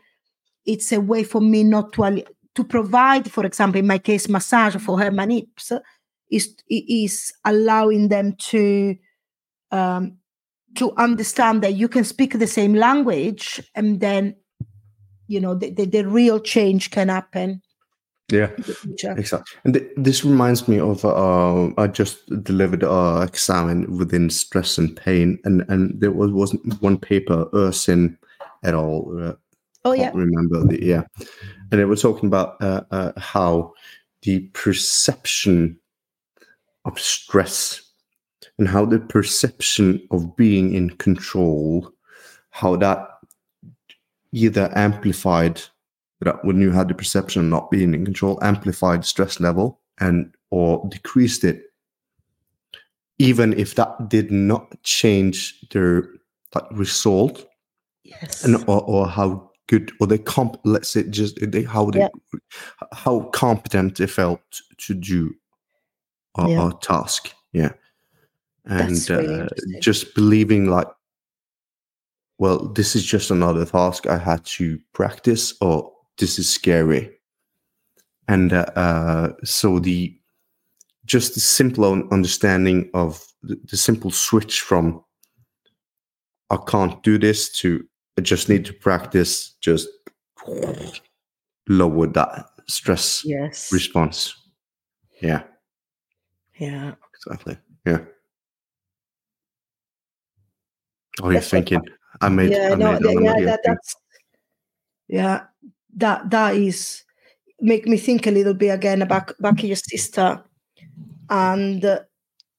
[0.66, 4.76] it's a way for me not to to provide, for example, in my case, massage
[4.76, 5.78] for her manips
[6.30, 8.96] is is allowing them to
[9.70, 10.16] um,
[10.76, 14.34] to understand that you can speak the same language and then
[15.26, 17.62] you know the, the, the real change can happen
[18.32, 18.50] Yeah.
[19.16, 19.58] Exactly.
[19.64, 24.96] And th- this reminds me of uh, I just delivered a exam within stress and
[24.96, 28.18] pain, and and there was wasn't one paper Ursin
[28.62, 29.14] at all.
[29.20, 29.34] Uh,
[29.84, 31.02] oh yeah remember the yeah,
[31.70, 33.72] and they were talking about uh, uh, how
[34.22, 35.78] the perception
[36.86, 37.82] of stress
[38.58, 41.90] and how the perception of being in control,
[42.50, 43.06] how that
[44.32, 45.60] either amplified
[46.24, 50.34] that when you had the perception of not being in control, amplified stress level and
[50.50, 51.62] or decreased it,
[53.18, 56.08] even if that did not change their
[56.54, 57.46] like, result
[58.02, 62.00] yes and or, or how good or they comp let's say just they, how they
[62.00, 62.08] Yeah.
[62.92, 64.40] how competent they felt
[64.78, 65.34] to do
[66.36, 66.68] a, Yeah.
[66.68, 67.72] a task yeah
[68.66, 69.48] and really uh,
[69.80, 70.88] just believing like
[72.38, 77.10] well this is just another task i had to practice or this is scary.
[78.28, 80.16] And uh, uh, so the
[81.04, 85.04] just the simple understanding of the, the simple switch from
[86.48, 87.84] i can't do this to
[88.16, 89.86] i just need to practice just
[91.68, 93.72] lower that stress yes.
[93.72, 94.34] response.
[95.20, 95.42] Yeah.
[96.58, 96.94] Yeah.
[97.14, 97.58] Exactly.
[97.86, 97.98] Yeah.
[101.22, 101.80] Oh you're That's thinking.
[102.20, 103.96] I made yeah i made Anna yeah that, that's
[105.08, 105.44] yeah
[105.96, 107.02] that that is
[107.60, 110.42] make me think a little bit again about back your sister
[111.30, 112.00] and uh,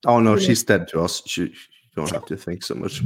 [0.06, 1.22] oh no you know- she's dead to us.
[1.26, 3.02] She, she don't have to think so much.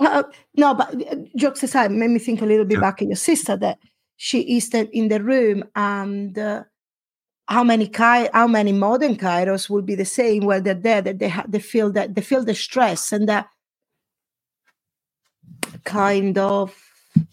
[0.00, 0.24] Uh,
[0.56, 2.80] no, but uh, jokes aside, made me think a little bit Yeah.
[2.80, 3.78] back at your sister that
[4.16, 6.64] she is in the room and uh,
[7.48, 7.90] how many
[8.32, 11.58] how many modern chiros will be the same where they're there that they ha- they
[11.60, 13.48] feel that they feel the stress and that
[15.84, 16.74] kind of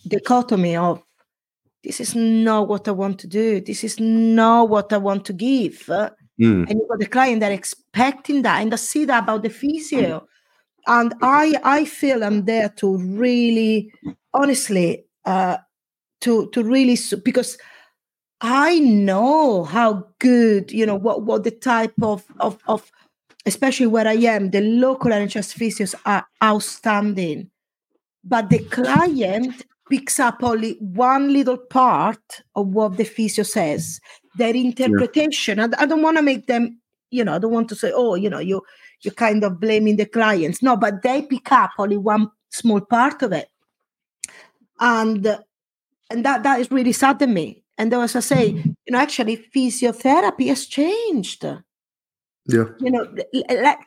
[0.08, 1.02] dichotomy of
[1.84, 3.62] this is not what I want to do.
[3.62, 5.86] This is not what I want to give.
[5.88, 9.50] Mm, and you got the client that expecting that and I see that about the
[9.50, 10.28] physio.
[10.88, 13.92] And I I feel I'm there to really
[14.34, 15.58] honestly uh
[16.22, 17.58] to to really because
[18.42, 22.90] I know how good, you know, what what the type of of of
[23.46, 27.50] especially where I am, the local NHS physios are outstanding.
[28.24, 34.00] But the client picks up only one little part of what the physio says.
[34.38, 35.60] Their interpretation.
[35.60, 36.80] and I don't want to make them
[37.12, 38.62] you know, I don't want to say, oh, you know, you
[39.02, 40.62] you're kind of blaming the clients.
[40.62, 43.50] No, but they pick up only one small part of it.
[44.80, 45.26] And
[46.10, 47.64] and that that is really saddened me.
[47.78, 51.46] And as I say, you know, actually physiotherapy has changed.
[52.46, 52.66] Yeah.
[52.80, 53.08] You know,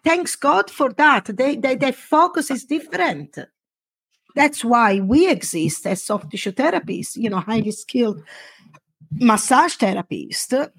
[0.05, 1.27] thanks God for that.
[1.27, 3.39] They, they their focus is different.
[4.35, 8.23] That's why we exist as soft tissue therapists, you know, highly skilled
[9.13, 10.71] massage therapists.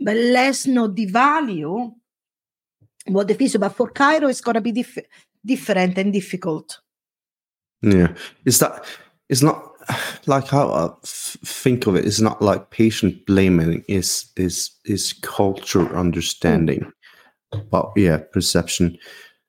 [0.00, 1.92] But let's not devalue
[3.06, 3.60] what the physio.
[3.60, 5.06] But for chiro, it's gonna be diff-
[5.44, 6.80] different and difficult.
[7.82, 8.14] Yeah,
[8.44, 8.84] is that?
[9.28, 9.72] It's not
[10.26, 12.04] like how I think of it.
[12.04, 13.84] It's not like patient blaming.
[13.88, 16.92] Is is is culture understanding,
[17.52, 17.70] mm.
[17.70, 18.98] but yeah, perception.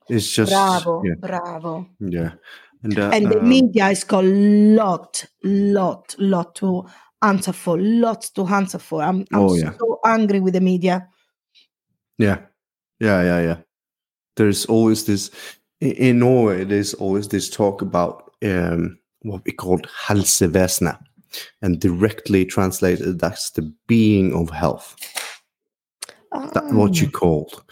[0.09, 1.87] It's just Bravo, yeah, bravo.
[1.99, 2.31] yeah.
[2.83, 6.85] And, uh, and the um, media is got lot, lot, lot to
[7.21, 9.01] answer for, lots to answer for.
[9.01, 9.73] I'm, I'm Oh, yeah.
[9.77, 11.07] so angry with the media.
[12.17, 12.39] Yeah,
[12.99, 13.57] yeah, yeah, yeah.
[14.37, 15.29] There's always this
[15.81, 16.63] in, Norway.
[16.63, 20.99] There's always this talk about um, what we call helsevesenet,
[21.61, 24.95] and directly translated, that's the being of health.
[26.31, 27.63] That's what you Ah, called,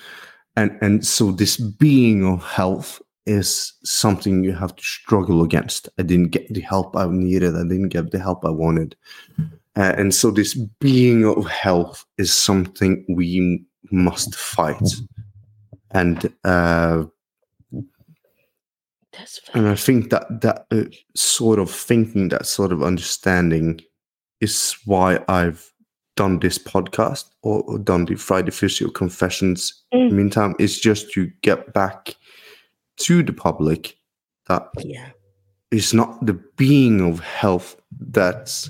[0.55, 5.89] and and so this being of health is something you have to struggle against.
[5.99, 7.55] I didn't get the help I needed.
[7.55, 8.95] I didn't get the help I wanted.
[9.75, 14.95] Uh, and so this being of health is something we must fight
[15.91, 17.03] and uh,
[19.13, 20.84] That's and i think that that uh,
[21.15, 23.80] sort of thinking that sort of understanding
[24.41, 25.71] is why i've
[26.15, 30.11] done this podcast or, or done the friday physio confessions Mm.
[30.11, 32.15] meantime it's just to get back
[32.97, 33.97] to the public
[34.47, 35.09] that yeah.
[35.71, 38.69] it's not the being of health that's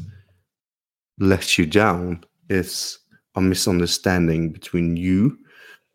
[1.19, 2.23] let you down.
[2.49, 2.99] It's
[3.35, 5.37] a misunderstanding between you,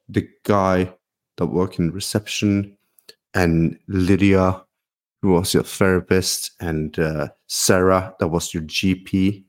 [0.08, 0.92] the guy
[1.36, 2.76] that worked in reception,
[3.34, 4.62] and Lydia,
[5.22, 9.44] who was your therapist, and uh, Sarah, that was your GP.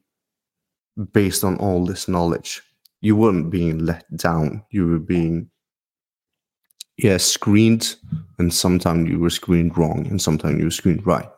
[1.12, 2.62] Based on all this knowledge,
[3.02, 4.64] you weren't being let down.
[4.70, 5.50] You were being,
[6.98, 7.96] yeah, screened,
[8.40, 11.30] and sometimes you were screened wrong, and sometimes you were screened right.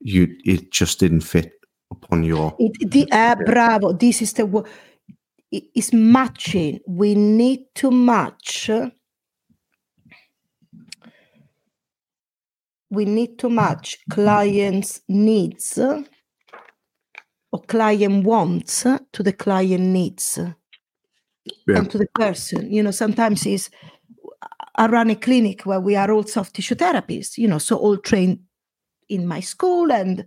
[0.00, 1.52] You, it just didn't fit
[1.90, 3.92] upon your It, the, uh, bravo.
[3.92, 4.66] This is the wo-
[5.50, 6.80] it is matching.
[6.86, 8.70] We need to match.
[12.90, 18.82] We need to match clients' needs or client wants
[19.12, 20.38] to the client needs
[21.66, 21.78] Yeah.
[21.78, 22.70] and to the person.
[22.72, 23.70] You know, sometimes is
[24.76, 27.38] I run a clinic where we are all soft tissue therapists.
[27.38, 28.40] You know, so all trained
[29.08, 30.24] in my school and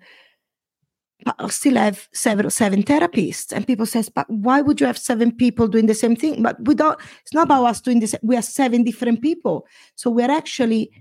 [1.26, 3.52] I still have several seven therapists.
[3.52, 6.42] And people says, but why would you have seven people doing the same thing?
[6.42, 8.16] But we don't, it's not about us doing this.
[8.24, 9.68] We are seven different people.
[9.96, 10.92] So we're actually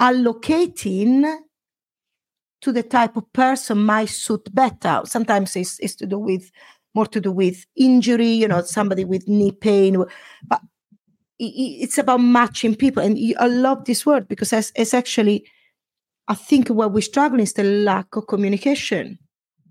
[0.00, 1.38] allocating
[2.62, 5.02] to the type of person might suit better.
[5.04, 6.50] Sometimes it's, it's to do with
[6.94, 10.04] more to do with injury, you know, somebody with knee pain.
[10.46, 10.60] But
[11.42, 13.02] it's about matching people.
[13.02, 15.46] And I love this word because it's, it's actually,
[16.28, 19.18] I think what we struggle is the lack of communication.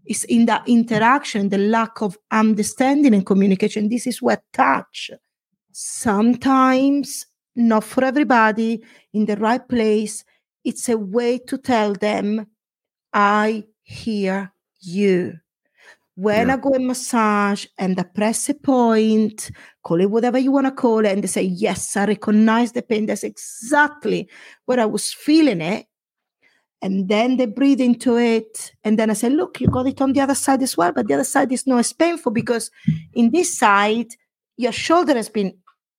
[0.06, 3.90] It's in that interaction, the lack of understanding and communication.
[3.90, 5.12] This is where touch,
[5.72, 10.24] sometimes not for everybody, in the right place,
[10.64, 12.48] it's a way to tell them,
[13.14, 15.38] I hear you.
[16.22, 16.56] When Yeah.
[16.56, 19.52] I go and massage and I press a point,
[19.84, 22.82] call it whatever you want to call it, and they say, Yes, I recognize the
[22.82, 23.06] pain.
[23.06, 24.30] That's exactly
[24.66, 25.86] where I was feeling it.
[26.82, 28.74] And then they breathe into it.
[28.84, 31.08] And then I say, Look, you got it on the other side as well, but
[31.08, 32.70] the other side is not as painful because
[33.14, 34.08] in this side,
[34.58, 35.54] your shoulder has been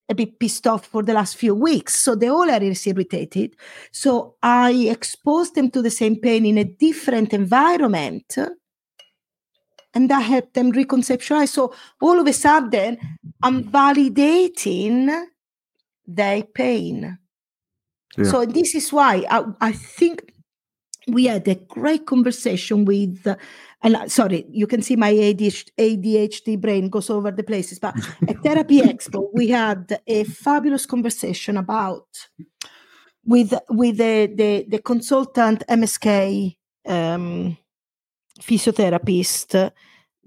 [0.07, 1.95] a bit pissed off for the last few weeks.
[1.95, 3.55] So the whole area is irritated.
[3.91, 8.35] So I expose them to the same pain in a different environment.
[9.93, 11.49] And that helped them reconceptualize.
[11.49, 12.97] So all of a sudden,
[13.43, 15.25] I'm validating
[16.07, 17.17] their pain.
[18.17, 18.23] Yeah.
[18.23, 20.33] So this is why I, I think
[21.07, 23.35] we had a great conversation with, uh,
[23.81, 27.95] and uh, sorry, you can see my ADHD, ADHD brain goes over the places, but
[28.27, 32.05] at Therapy Expo, we had a fabulous conversation about
[33.25, 36.55] with with the the, the consultant MSK
[36.87, 37.57] um,
[38.41, 39.71] physiotherapist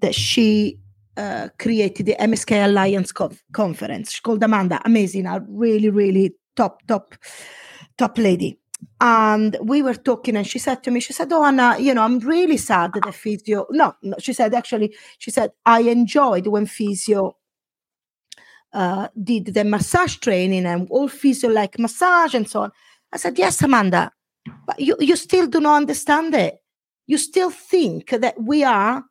[0.00, 0.78] that she
[1.16, 4.12] uh, created the MSK Alliance conf- conference.
[4.12, 7.14] She called Amanda, amazing, a really really top top
[7.98, 8.58] top lady.
[9.00, 12.02] And we were talking, and she said to me, she said, "Oh, Anna, you know,
[12.02, 16.46] I'm really sad that the physio." No, no, she said actually, she said, "I enjoyed
[16.46, 17.36] when physio."
[18.74, 22.72] uh, did the massage training and all physio like massage and so on.
[23.12, 24.10] I said, Yes, Amanda,
[24.66, 26.58] but you, you still do not understand it.
[27.06, 29.04] You still think that we are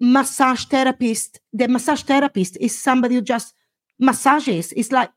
[0.00, 1.40] massage therapist.
[1.52, 3.54] The massage therapist is somebody who just
[3.98, 4.72] massages.
[4.72, 5.10] It's like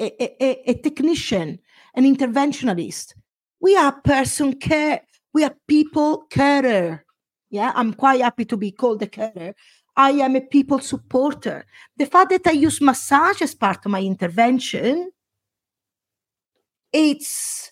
[0.00, 1.58] a, a, a technician,
[1.94, 3.14] an interventionalist.
[3.60, 5.02] We are person care.
[5.32, 7.04] We are people carer.
[7.50, 9.54] Yeah, I'm quite happy to be called a carer.
[9.96, 11.64] I am a people supporter.
[11.96, 15.12] The fact that I use massage as part of my intervention,
[16.92, 17.70] it's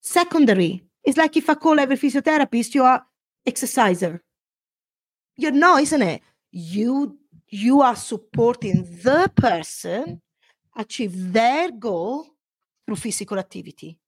[0.00, 0.84] secondary.
[1.10, 3.04] It's like if I call every physiotherapist, you are
[3.44, 4.22] exerciser.
[5.36, 6.22] You're no, isn't it?
[6.52, 10.22] You you are supporting the person
[10.76, 12.26] achieve their goal
[12.86, 13.98] through physical activity.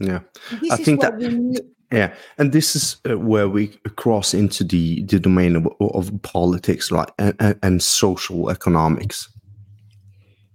[0.00, 0.20] Yeah,
[0.62, 1.58] This I think that- we
[1.92, 6.90] yeah, and this is uh, where we cross into the the domain of, of politics,
[6.90, 9.28] right, and, and, social economics.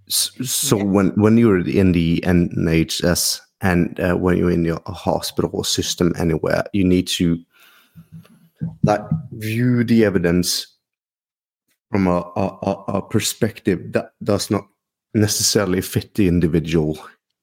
[0.08, 0.84] So Yeah.
[0.84, 6.12] when when you're in the NHS and uh, when you're in your hospital or system
[6.18, 7.42] anywhere, you need to
[8.82, 9.00] like
[9.32, 10.66] view the evidence
[11.90, 14.66] from a, a, a- perspective that does not
[15.14, 16.98] necessarily fit the individual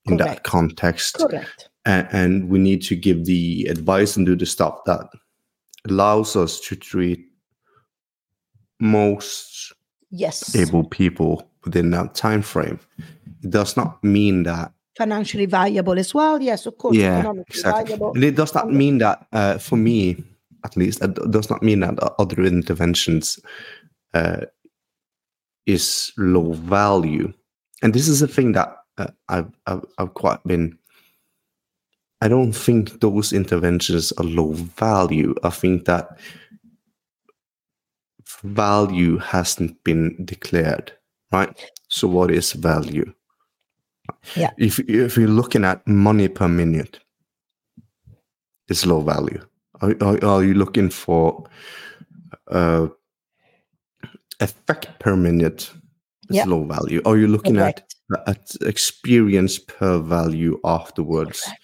[0.06, 1.70] in that context Correct.
[1.86, 5.08] and, and we need to give the advice and do the stuff that
[5.88, 7.26] allows us to treat
[8.80, 9.74] most
[10.10, 10.54] Yes.
[10.56, 12.80] able people within that time frame
[13.44, 16.42] it does not mean that Financially viable as well.
[16.42, 16.98] Yes, of course.
[16.98, 18.14] yeah exactly viable.
[18.14, 20.24] and it does not mean that uh, for me
[20.64, 23.40] at least it does not mean that other interventions
[24.14, 24.42] uh,
[25.66, 27.32] is low value
[27.82, 30.78] and this is a thing that uh, I've, I've i've quite been
[32.22, 36.18] i don't think those interventions are low value i think that
[38.44, 40.92] value hasn't been declared
[41.32, 43.14] right so what is value
[44.36, 44.52] Yeah.
[44.58, 47.00] if if you're looking at money per minute
[48.70, 49.42] it's low value
[49.82, 51.46] are, are, are you looking for
[52.52, 52.88] uh
[54.40, 55.72] effect per minute
[56.30, 56.46] it's Yeah.
[56.46, 57.96] low value are you looking Correct.
[58.28, 61.62] at at experience per value afterwards Correct.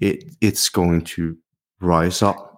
[0.00, 1.36] it it's going to
[1.80, 2.48] rise up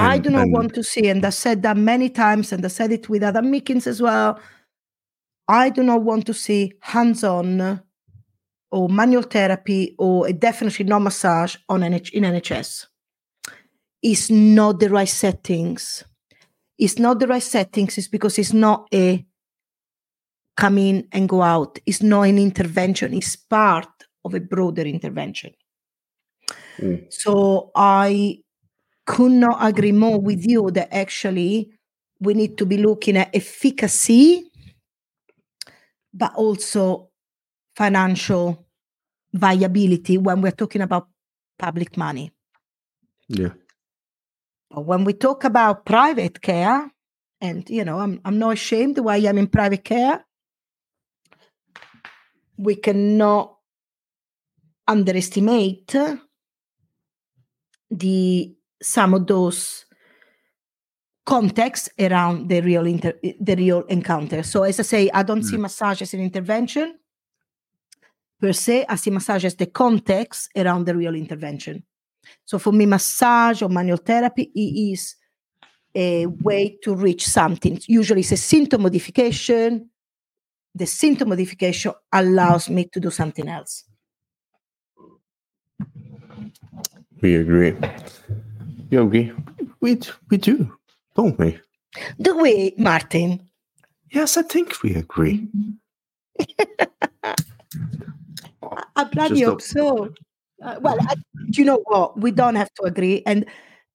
[0.00, 2.68] I do not and- want to see, and I said that many times, and I
[2.68, 4.38] said it with other meetings as well.
[5.48, 7.80] I do not want to see hands on
[8.70, 12.86] or manual therapy or definitely no massage on NH- in NHS.
[14.02, 16.04] It's not the right settings.
[16.78, 19.24] It's not the right settings, it's because it's not a
[20.56, 21.78] come in and go out.
[21.86, 23.88] It's not an intervention, it's part
[24.24, 25.54] of a broader intervention.
[26.78, 27.12] Mm.
[27.12, 28.40] So I
[29.06, 31.70] could not agree more with you that actually
[32.20, 34.50] we need to be looking at efficacy,
[36.12, 37.07] but also
[37.78, 38.66] financial
[39.32, 41.06] viability when we're talking about
[41.58, 42.32] public money.
[43.28, 43.54] yeah
[44.70, 46.90] But when we talk about private care,
[47.40, 50.26] and you know, I'm I'm not ashamed why I'm in private care.
[52.58, 53.56] We cannot
[54.88, 55.94] underestimate
[58.02, 59.86] the some of those
[61.24, 64.42] contexts around the real inter, the real encounter.
[64.42, 65.66] So as I say, I don't see mm.
[65.66, 66.98] massage as an intervention
[68.40, 68.84] per se.
[68.88, 71.82] I see massage as the context around the real intervention.
[72.44, 75.16] So for me, massage or manual therapy i- is
[75.94, 77.80] a way to reach something.
[77.86, 79.90] Usually it's a symptom modification.
[80.74, 83.84] The symptom modification allows me to do something else.
[87.20, 87.74] we agree
[88.90, 89.32] you agree
[89.80, 89.98] we
[90.30, 90.72] we do
[91.16, 91.58] don't we
[92.18, 93.40] The way, Martin,
[94.12, 95.48] yes i think we agree
[98.96, 100.10] I- bloody hope so.
[100.62, 101.14] Uh, well, I,
[101.50, 102.18] do you know what?
[102.20, 103.46] We don't have to agree, and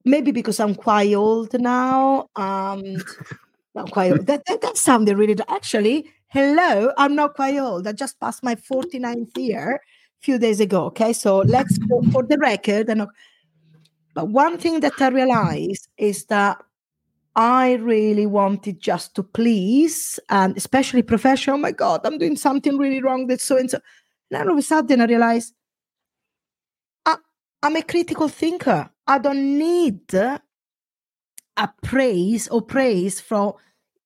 [0.05, 2.29] maybe because I'm quite old now.
[2.35, 2.81] Um,
[3.75, 4.27] I'm quite old.
[4.27, 5.35] That, that that sounded really.
[5.49, 7.85] Actually, hello, I'm not quite old.
[7.87, 10.85] I just passed my 49th year a few days ago.
[10.85, 12.89] Okay, so let's go for the record.
[12.89, 13.07] And
[14.13, 16.63] but one thing that I realized is that
[17.35, 21.55] I really wanted just to please, and especially professional.
[21.55, 23.27] Oh my God, I'm doing something really wrong.
[23.27, 23.79] That's so and so.
[24.31, 25.53] And all of a sudden, I realized
[27.05, 27.17] I,
[27.63, 28.89] I'm a critical thinker.
[29.07, 30.39] I don't need a
[31.83, 33.53] praise or praise from,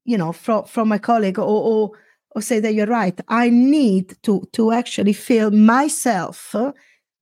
[0.06, 1.92] you know, from from my colleague or or,
[2.36, 3.20] or say that you're right.
[3.28, 6.56] I need to to actually feel myself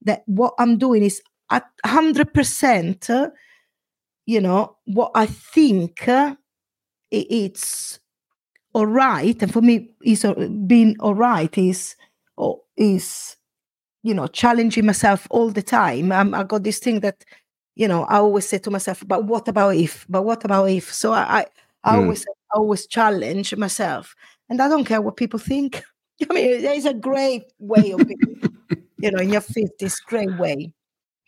[0.03, 3.10] that what I'm doing is at hundred percent.
[4.26, 6.36] You know what I think uh,
[7.12, 8.00] it's
[8.74, 10.26] all right, and for me, is
[10.68, 11.96] being all right is
[12.38, 13.38] or is
[14.04, 16.12] you know challenging myself all the time.
[16.12, 17.26] Um, I got this thing that
[17.76, 20.06] you know I always say to myself, but what about if?
[20.10, 20.94] But what about if?
[20.94, 21.46] So I I,
[21.86, 21.98] I Mm.
[21.98, 24.16] always I always challenge myself,
[24.50, 25.84] and I don't care what people think.
[26.30, 28.38] I mean, there's a great way of being,
[29.02, 30.74] you know, in your fifties, great way.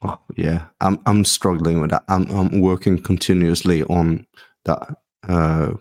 [0.04, 2.04] Oh, yeah, I'm I'm struggling with that.
[2.08, 4.26] I'm I'm working continuously on
[4.66, 4.96] that
[5.28, 5.74] uh,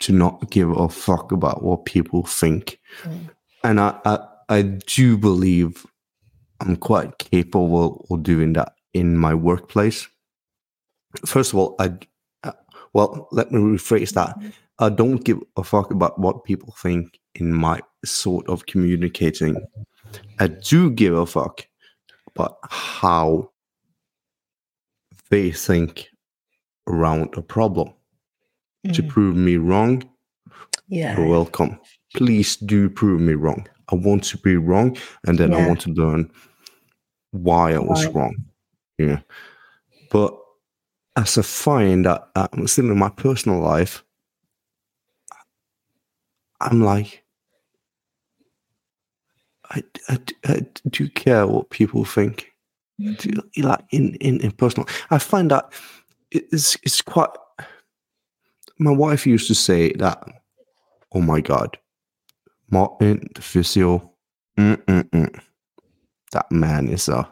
[0.00, 3.28] to not give a fuck about what people think, Mm.
[3.64, 5.86] and I, I I do believe
[6.60, 10.08] I'm quite capable of doing that in my workplace.
[11.26, 11.92] First of all, I
[12.44, 12.52] uh,
[12.94, 14.36] well let me rephrase that.
[14.78, 19.56] I don't give a fuck about what people think in my sort of communicating.
[20.38, 21.66] I do give a fuck
[22.34, 23.50] about how
[25.30, 26.08] they think
[26.86, 27.92] around a problem.
[28.92, 29.08] To Mm.
[29.08, 30.02] prove me wrong,
[30.88, 31.78] Yeah, you're welcome.
[32.14, 33.68] Please do prove me wrong.
[33.92, 36.30] I want to be wrong, and then I want to learn
[37.32, 38.12] why I was Why.
[38.12, 38.36] wrong.
[38.98, 39.20] Yeah.
[40.10, 40.36] But
[41.16, 44.02] as I find that I'm still in my personal life,
[46.60, 47.22] I'm like,
[49.70, 52.52] I, I, I do care what people think.
[53.00, 53.14] Mm-hmm.
[53.14, 55.72] Do, like in, in, in personal, I find that
[56.30, 57.30] it's it's quite.
[58.78, 60.22] My wife used to say that,
[61.14, 61.78] "Oh my God,
[62.70, 64.12] Martin the physio,
[64.58, 65.40] mm-mm-mm.
[66.32, 67.28] that man is a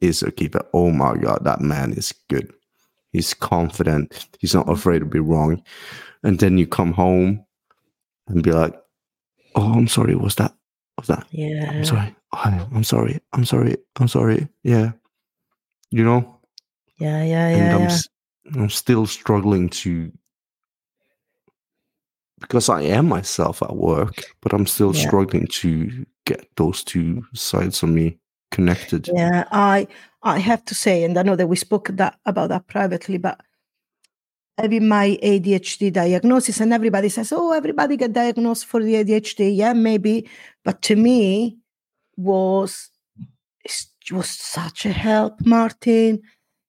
[0.00, 0.64] is a keeper.
[0.72, 2.52] Oh my God, that man is good.
[3.12, 4.28] He's confident.
[4.38, 5.62] He's not afraid to be wrong."
[6.24, 7.44] And then you come home
[8.28, 8.74] and be like,
[9.54, 10.14] "Oh, I'm sorry.
[10.14, 10.54] Was that?
[11.02, 11.26] Was that?
[11.32, 12.14] yeah, I'm sorry.
[12.32, 13.20] I'm sorry.
[13.32, 13.76] I'm sorry.
[13.98, 14.48] I'm sorry.
[14.62, 14.92] Yeah.
[15.90, 16.38] You know,
[16.98, 17.76] yeah, yeah, and yeah.
[17.76, 18.62] I'm, yeah.
[18.62, 20.12] I'm still struggling to
[22.40, 25.06] because I am myself at work, but I'm still Yeah.
[25.06, 28.18] struggling to get those two sides of me
[28.52, 29.08] connected.
[29.12, 29.88] Yeah, I
[30.22, 33.40] I have to say, and I know that we spoke that about that privately, but
[34.58, 39.72] having my ADHD diagnosis, and everybody says, "Oh, everybody get diagnosed for the ADHD." Yeah,
[39.72, 40.28] maybe,
[40.64, 41.58] but to me,
[42.16, 42.90] was
[43.64, 46.22] it was such a help, Martin.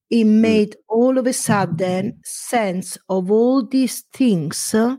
[0.10, 4.98] It made all of a sudden sense of all these things uh,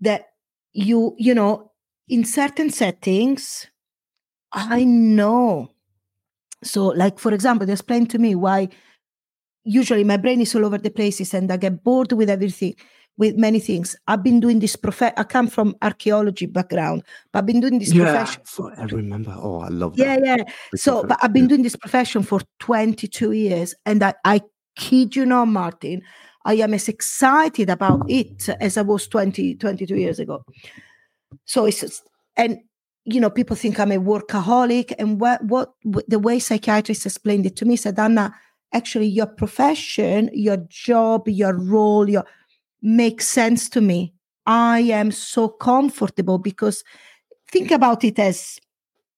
[0.00, 0.26] that
[0.72, 1.70] you you know
[2.08, 3.68] in certain settings
[4.52, 5.70] I know.
[6.62, 8.68] So, like for example, they explained to me why
[9.64, 12.74] usually my brain is all over the places and I get bored with everything,
[13.18, 13.96] with many things.
[14.08, 15.02] I've been doing this prof.
[15.02, 17.02] I come from archaeology background,
[17.32, 18.42] but I've been doing this profession.
[18.44, 19.34] for- I remember.
[19.36, 20.24] Oh, I love Yeah, that.
[20.24, 20.44] yeah.
[20.72, 24.40] It's So, but I've been doing this profession for 22 years, and I, I
[24.76, 26.02] kid you not, Martin,
[26.46, 30.42] I am as excited about it as I was 20, 22 years ago.
[31.44, 32.02] So it's just-
[32.36, 32.58] and
[33.06, 35.72] you know, people think I'm a workaholic, and what what
[36.06, 38.34] the way psychiatrists explained it to me said, Anna,
[38.72, 42.24] actually, your profession, your job, your role, your
[42.82, 44.14] makes sense to me.
[44.46, 46.82] I am so comfortable because
[47.50, 48.58] think about it as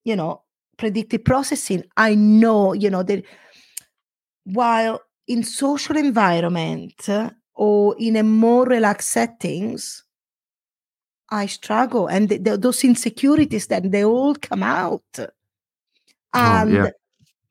[0.05, 0.43] you know
[0.77, 3.25] predictive processing i know you know that
[4.45, 10.05] while in social environment uh, or in a more relaxed settings
[11.31, 15.03] i struggle and th- th- those insecurities then they all come out
[16.35, 16.91] and yeah.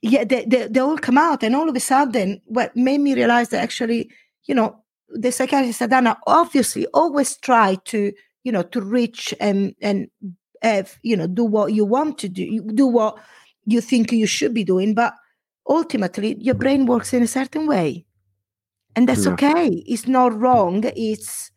[0.01, 3.13] Yeah, they, they, they all come out and all of a sudden what made me
[3.13, 4.09] realize that actually
[4.45, 8.11] you know the psychiatrist said Anna, obviously always try to
[8.43, 10.07] you know to reach and and
[10.63, 13.17] have you know do what you want to do do what
[13.65, 15.13] you think you should be doing but
[15.67, 18.05] ultimately your brain works in a certain way.
[18.95, 19.33] And that's Yeah.
[19.33, 19.67] okay.
[19.87, 20.83] It's not wrong.
[20.95, 21.51] It's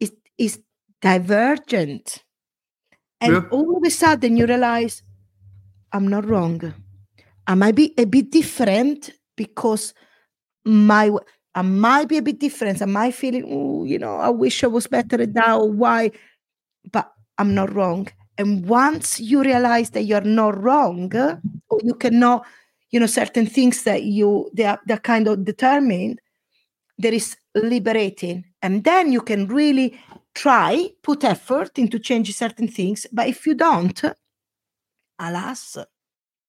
[0.00, 0.58] it's, it's
[1.02, 2.24] divergent.
[3.20, 3.48] And Yeah.
[3.50, 5.02] all of a sudden you realize
[5.92, 6.74] i'm not wrong
[7.46, 9.94] i might be a bit different because
[10.64, 11.10] my
[11.54, 12.80] I might be a bit different.
[12.80, 16.12] I might feeling, oh, you know, I wish I was better or why,
[16.92, 18.08] but I'm not wrong.
[18.38, 22.46] And once you realize that you're not wrong, or you cannot,
[22.90, 26.20] you know, certain things that you they are they're kind of determined,
[26.98, 28.44] there is liberating.
[28.62, 29.98] And then you can really
[30.34, 33.06] try, put effort into changing certain things.
[33.12, 34.00] But if you don't,
[35.18, 35.76] alas,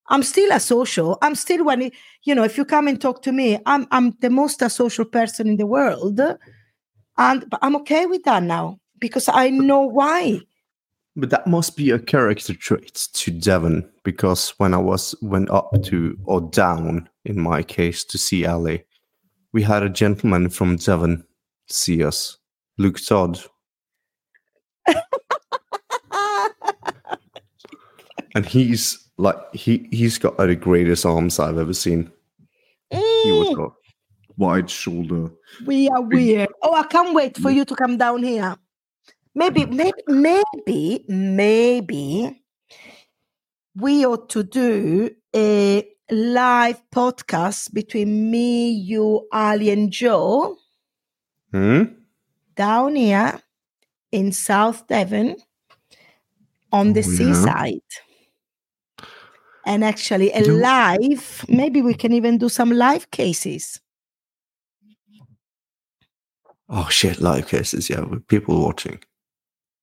[0.09, 1.17] I'm still a social.
[1.21, 1.93] I'm still when it,
[2.23, 5.47] you know, if you come and talk to me, I'm I'm the most asocial person
[5.47, 6.19] in the world,
[7.17, 10.41] and I'm okay with that now because I know why.
[11.15, 15.71] But that must be a character trait to Devon because when I was went up
[15.83, 18.85] to or down in my case to see Ali,
[19.51, 21.25] we had a gentleman from Devon
[21.67, 22.37] see us,
[22.77, 23.39] Luke Todd.
[28.35, 32.11] and he's like he he's got the greatest arms I've ever seen.
[32.89, 33.73] He was Mm, got
[34.35, 35.29] wide shoulder.
[35.65, 36.49] we are weird.
[36.63, 38.57] Oh, I can't wait for you to come down here.
[39.35, 42.43] Maybe, maybe, maybe, maybe
[43.75, 50.57] we ought to do a live podcast between me, you, Ali, and Joe
[51.51, 51.83] Hmm?
[52.55, 53.39] down here
[54.11, 55.37] in South Devon
[56.71, 57.71] on the Oh, yeah.
[59.71, 63.79] And actually, a live, maybe we can even do some live cases.
[66.67, 67.21] Oh shit!
[67.21, 68.99] Live cases, yeah, with people watching.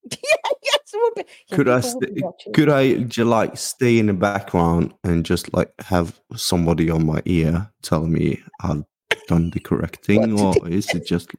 [0.11, 2.55] yeah, yes, be, yeah, Could I people will be st-.
[2.55, 7.72] Could I like stay in the background and just like have somebody on my ear
[7.80, 8.84] tell me I've
[9.26, 11.30] done the correct thing, or is it just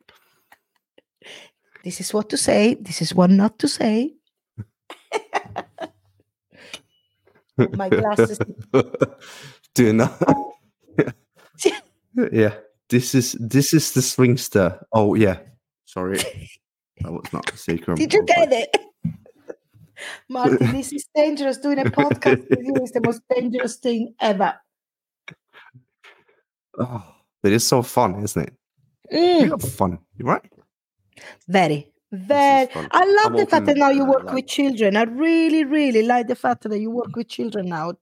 [1.83, 2.73] This is what to say.
[2.81, 4.15] This is what not to say.
[7.73, 8.39] My glasses.
[9.75, 10.13] doing that?
[12.31, 12.53] yeah,
[12.89, 14.81] this is this is the swingster.
[14.91, 15.39] Oh yeah,
[15.85, 16.17] sorry,
[17.01, 17.97] that was not a secret.
[17.97, 18.75] Did you get it?
[20.29, 21.57] Martin, this is dangerous.
[21.57, 24.53] Doing a podcast with you is the most dangerous thing ever.
[26.79, 27.03] Oh,
[27.43, 28.53] but it's so fun, isn't it?
[29.11, 30.41] Mm, You have fun, right?
[31.49, 32.69] very, very.
[32.91, 34.95] I love I'm the fact that now you work like- with children.
[34.95, 37.93] I really, really like the fact that you work with children now.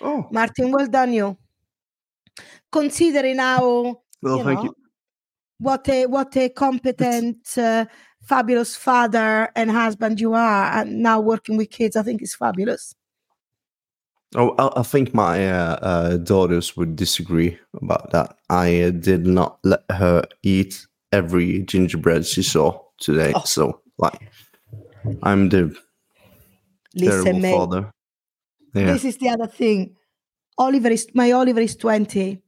[0.00, 1.36] Oh, Martin, well done you.
[2.70, 4.76] Considering how well, you thank know, you.
[5.58, 7.86] what a what a competent, uh,
[8.22, 12.94] fabulous father and husband you are, and now working with kids, I think is fabulous.
[14.34, 18.36] Oh, I, I think my uh, uh, daughters would disagree about that.
[18.50, 23.32] I uh, did not let her eat every gingerbread she saw today.
[23.34, 23.42] Oh.
[23.44, 24.30] So, like,
[25.22, 25.76] I'm the
[26.96, 27.92] terrible Listen, mate, father.
[28.74, 28.92] Yeah.
[28.92, 29.96] this is the other thing.
[30.58, 32.42] Oliver is my Oliver is twenty,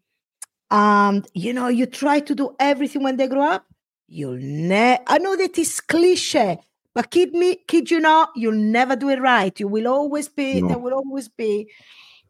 [0.71, 3.67] and you know you try to do everything when they grow up.
[4.09, 5.03] You'll never.
[5.07, 6.59] I know that is cliche,
[6.95, 9.59] but kid me, kid you not, you'll never do it right.
[9.61, 10.61] You will always be.
[10.63, 10.69] No.
[10.69, 11.71] There will always be,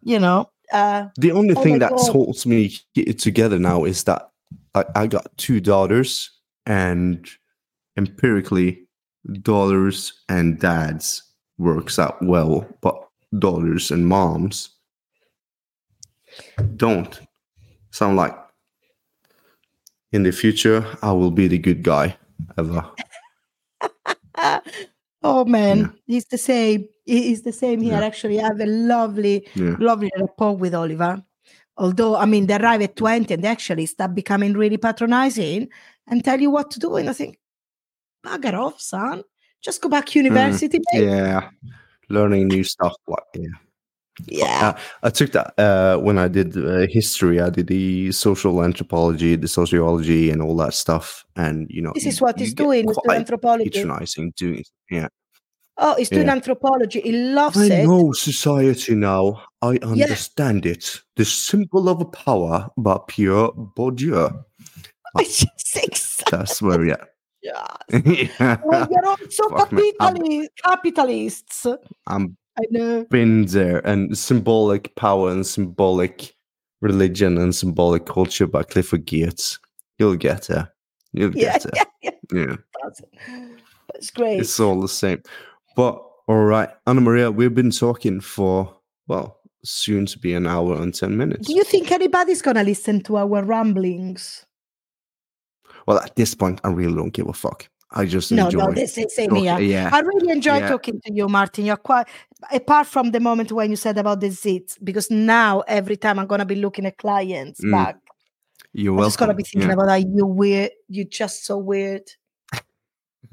[0.02, 0.50] you know.
[0.72, 2.10] Uh, The only Oh thing that God.
[2.10, 2.70] holds me
[3.16, 4.28] together now is that
[4.74, 6.30] I, I got two daughters,
[6.66, 7.24] and
[7.98, 8.86] empirically,
[9.42, 11.22] daughters and dads
[11.58, 12.94] works out well, but
[13.38, 14.70] daughters and moms
[16.76, 17.20] don't.
[17.90, 18.34] So I'm like,
[20.12, 22.16] in the future, I will be the good guy
[22.56, 22.88] ever.
[25.22, 25.86] oh man, Yeah.
[26.06, 26.88] he's the same.
[27.04, 27.94] He- He's the same here.
[27.98, 28.04] Yeah.
[28.06, 29.76] Actually, I have a lovely, Yeah.
[29.78, 31.22] lovely rapport with Oliver.
[31.76, 35.68] Although, I mean, they arrive at 20 and they actually start becoming really patronizing
[36.06, 36.96] and tell you what to do.
[36.96, 37.38] And I think,
[38.24, 39.22] bugger off, son.
[39.62, 40.78] Just go back to university.
[40.94, 41.50] Mm, Yeah.
[42.08, 42.94] Learning new stuff.
[43.06, 43.48] Like, yeah.
[44.26, 44.68] Yeah.
[44.74, 47.40] Uh, I took that uh, when I did uh, history.
[47.40, 51.24] I did the social anthropology, the sociology, and all that stuff.
[51.36, 52.88] And you know, This is what he's doing.
[52.88, 53.70] He's doing anthropology.
[53.70, 54.64] patronizing doing.
[54.90, 55.08] Yeah,
[55.76, 56.32] Oh, he's doing yeah.
[56.32, 57.00] anthropology.
[57.00, 57.86] He loves I it.
[57.86, 59.40] know society now.
[59.62, 61.00] I understand it.
[61.14, 64.44] The symbol of power, but pure Bourdieu.
[65.18, 66.38] It's just exactly.
[66.38, 67.08] That's where are.
[67.42, 67.76] Yeah.
[68.64, 69.84] Well, you're also Fuck, man.
[70.00, 71.66] I'm- capitali- capitalists.
[72.06, 73.04] I'm I know.
[73.04, 76.34] been there and symbolic power and symbolic
[76.80, 79.58] religion and symbolic culture by Clifford Geertz.
[79.98, 80.72] You'll get there.
[81.12, 81.84] You'll Yeah, get there.
[82.02, 82.56] yeah, Yeah.
[82.82, 83.02] That's,
[83.92, 84.40] that's great.
[84.40, 85.22] It's all the same.
[85.76, 88.74] But all right, Anna Maria, we've been talking for
[89.06, 91.46] well, soon to be an hour and ten minutes.
[91.46, 94.44] Do you think anybody's gonna listen to our ramblings?
[95.88, 97.66] Well, at this point, I really don't give a fuck.
[97.92, 98.58] I just No, enjoy.
[98.58, 99.58] no, this is same here.
[99.58, 100.68] yeah, I really enjoy Yeah.
[100.68, 101.64] talking to you, Martin.
[101.64, 102.06] You're quite
[102.52, 106.26] apart from the moment when you said about the zits, because now every time I'm
[106.26, 107.96] gonna be looking at clients Mm, back,
[108.74, 112.02] you're I'm just gonna be thinking about how you weird, you're just so weird.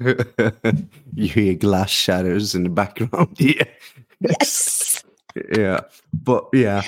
[0.00, 3.36] you hear glass shatters in the background.
[3.38, 3.64] Yeah.
[4.20, 5.04] Yes.
[5.54, 5.80] yeah
[6.14, 6.82] but yeah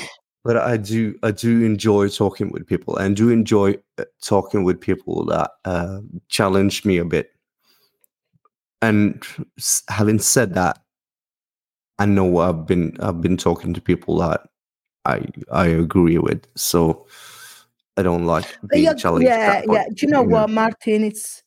[0.49, 4.81] but i do i do enjoy talking with people and do enjoy uh, talking with
[4.81, 7.33] people that uh, challenge me a bit
[8.81, 9.23] and
[9.91, 10.79] having said that
[11.99, 14.41] i know i've been i've been talking to people that
[15.05, 15.21] i
[15.53, 17.07] i agree with so
[17.99, 19.85] i don't like being yeah, challenged yeah, yeah.
[19.93, 21.05] Do you know what, Martin?
[21.05, 21.43] It's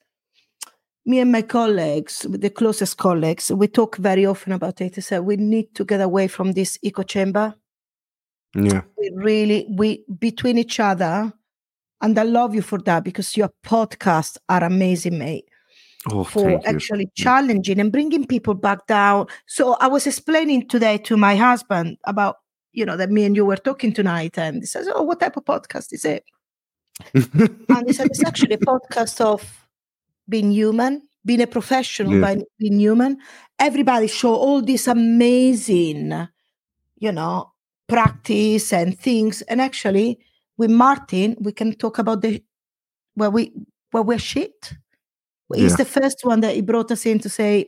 [1.05, 5.03] me and my colleagues, the closest colleagues, we talk very often about it.
[5.03, 7.55] So we need to get away from this echo chamber.
[8.55, 11.31] Yeah We really, we between each other,
[12.01, 15.45] and I love you for that because your podcasts are amazing, mate.
[16.11, 16.69] Oh, for thank you.
[16.69, 17.11] actually mm.
[17.15, 19.27] challenging and bringing people back down.
[19.45, 22.37] So I was explaining today to my husband about,
[22.73, 25.37] you know, that me and you were talking tonight, and he says, "Oh, what type
[25.37, 26.25] of podcast is it?"
[27.69, 29.67] And he said, "It's actually a podcast of
[30.29, 32.21] being human, being a professional, Yeah.
[32.21, 33.17] by being human.
[33.59, 36.27] Everybody show all this amazing,
[36.97, 37.50] you know,
[37.91, 40.17] practice and things, and actually."
[40.57, 42.43] With Martin, we can talk about the
[43.15, 43.51] where we
[43.91, 44.73] where we're shit.
[45.55, 45.77] He's Yeah.
[45.77, 47.67] the first one that he brought us in to say,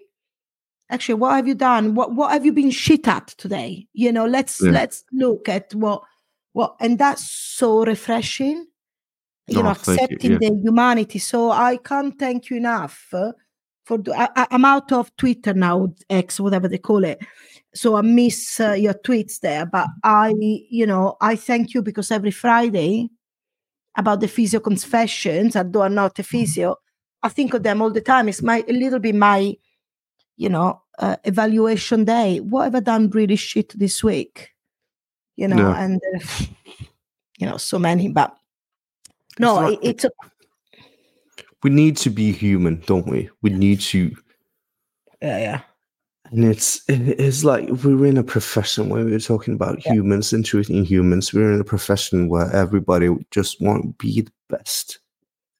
[0.89, 1.95] actually, what have you done?
[1.95, 3.87] What what have you been shit at today?
[3.93, 4.71] You know, let's Yeah.
[4.71, 6.03] let's look at what
[6.53, 7.25] what and that's
[7.57, 8.67] so refreshing.
[9.47, 10.37] You know, Oh, you, accepting yeah.
[10.39, 11.19] the humanity.
[11.19, 13.31] So I can't thank you enough uh,
[13.83, 13.97] for.
[13.97, 17.19] do- I, I'm out of Twitter now, X, whatever they call it.
[17.75, 22.11] So I miss uh, your tweets there, but I, you know, I thank you because
[22.11, 23.09] every Friday
[23.95, 26.75] about the physio confessions, although I'm not a physio,
[27.23, 28.27] I think of them all the time.
[28.29, 29.55] It's my a little bit my,
[30.37, 32.39] you know, uh, evaluation day.
[32.39, 34.49] What have I done really shit this week?
[35.35, 35.83] You know, Yeah.
[35.83, 36.19] and uh,
[37.39, 38.09] you know, so many.
[38.09, 38.35] But
[39.39, 40.09] no, It's it, like- it's a,
[41.63, 43.29] we need to be human, don't we?
[43.41, 44.15] We need to,
[45.21, 45.61] yeah, yeah,
[46.31, 49.93] and it's it's like we're in a profession where we're talking about Yeah.
[49.93, 51.33] humans and treating humans.
[51.33, 54.99] We're in a profession where everybody just want to be the best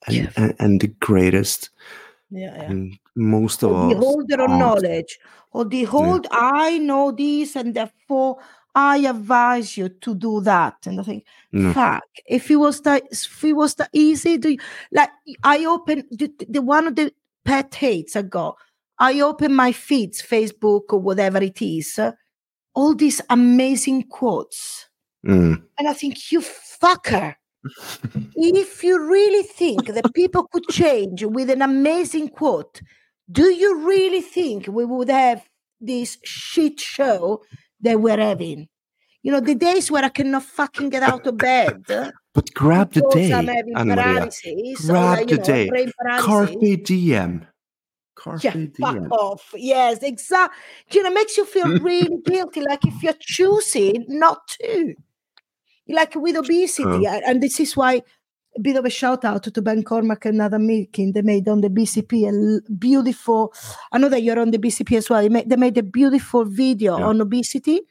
[0.07, 0.29] and Yeah.
[0.35, 1.69] and, and the greatest,
[2.29, 2.63] yeah, yeah.
[2.69, 5.19] and most of all, the holder of knowledge,
[5.51, 8.39] or the hold, I know this, and therefore
[8.75, 10.75] I advise you to do that.
[10.85, 11.73] And I think, No.
[11.73, 14.57] fuck, if it was that, if it was that easy, do you,
[14.91, 15.09] like
[15.43, 17.13] I open the, the one of the
[17.45, 18.55] pet hates I got.
[18.99, 22.11] I open my feeds, Facebook or whatever it is, uh,
[22.73, 24.89] all these amazing quotes,
[25.25, 25.63] Mm.
[25.79, 27.35] and I think you fucker.
[28.35, 32.81] if you really think that people could change with an amazing quote,
[33.31, 35.47] do you really think we would have
[35.79, 37.41] this shit show
[37.83, 38.67] that we're having?
[39.21, 41.83] You know, the days where I cannot fucking get out of bed.
[42.33, 44.13] But grab the day, I'm having Anna Maria.
[44.13, 44.83] paralysis.
[44.89, 45.69] or, Grab like, you the know, day.
[45.69, 46.25] brain paralysis.
[46.25, 47.47] Carpe diem.
[48.15, 48.73] Carpe Yeah, diem.
[48.79, 49.53] fuck off.
[49.55, 50.57] Yes, exactly.
[50.91, 54.95] You know, it makes you feel really guilty, like if you're choosing not to.
[55.87, 58.01] Like with obesity, a- and this is why
[58.55, 61.13] a bit of a shout out to Ben Cormack and Adam Milkin.
[61.13, 63.53] They made on the BCP a beautiful.
[63.91, 65.21] I know that you're on the BCP as well.
[65.21, 67.05] They made, a beautiful video Yeah.
[67.05, 67.81] on obesity,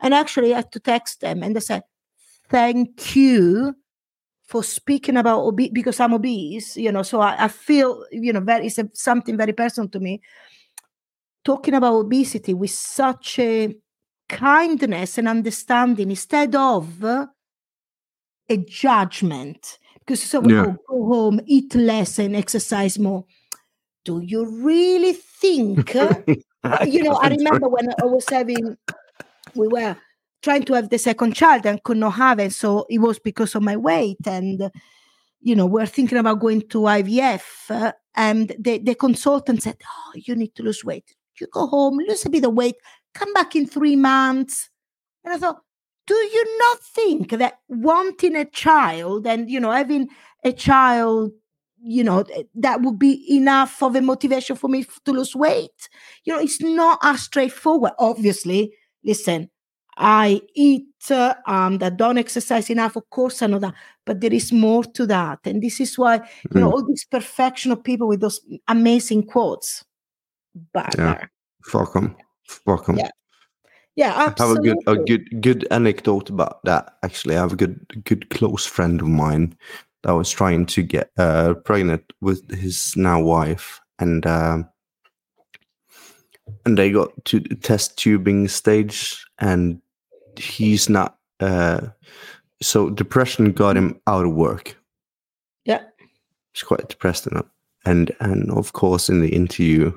[0.00, 1.82] and actually I had to text them, and they said,
[2.48, 3.74] "Thank you."
[4.48, 8.38] For speaking about obese because I'm obese, you know, so I, I feel, you know,
[8.38, 10.20] very it's a, something very personal to me.
[11.44, 13.74] Talking about obesity with such a
[14.28, 17.28] kindness and understanding instead of a
[18.68, 19.80] judgment.
[20.06, 20.66] Because so Yeah.
[20.66, 23.24] oh, go home, eat less, and exercise more.
[24.04, 25.96] Do you really think?
[25.96, 26.22] uh,
[26.86, 28.76] you know, I remember when I was having,
[29.54, 29.96] we were
[30.42, 32.52] trying to have the second child and could not have it.
[32.52, 34.18] So it was because of my weight.
[34.26, 34.70] And,
[35.40, 37.42] you know, we're thinking about going to IVF.
[37.70, 41.14] uh, and the, the consultant said, Oh, you need to lose weight.
[41.40, 42.76] You go home, lose a bit of weight,
[43.12, 44.70] come back in three months.
[45.24, 45.60] And I thought,
[46.06, 50.08] do you not think that wanting a child and, you know, having
[50.44, 51.32] a child,
[51.82, 52.24] you know,
[52.54, 55.88] that would be enough of a motivation for me to lose weight?
[56.24, 57.92] You know, it's not as straightforward.
[57.98, 58.72] Obviously,
[59.04, 59.50] listen,
[59.98, 62.96] I eat uh, and I don't exercise enough.
[62.96, 63.74] Of course, I know that,
[64.04, 66.16] but there is more to that, and this is why
[66.54, 66.72] you know Mm.
[66.72, 69.84] all this perfection of people with those amazing quotes.
[70.74, 71.28] Bugger.
[71.64, 72.14] Fuck them.
[72.46, 72.98] Fuck them.
[72.98, 73.10] Yeah,
[73.96, 76.96] yeah, I have a good a good good anecdote about that.
[77.02, 79.56] Actually, I have a good good close friend of mine
[80.02, 84.68] that was trying to get uh, pregnant with his now wife, and um,
[86.66, 89.80] and they got to the test tubing stage, and
[90.36, 91.18] he's not.
[91.40, 91.88] Uh,
[92.62, 94.76] so depression got him out of work.
[95.64, 95.82] Yeah,
[96.52, 97.46] He's quite depressed enough,
[97.84, 99.92] and and of course in the interview,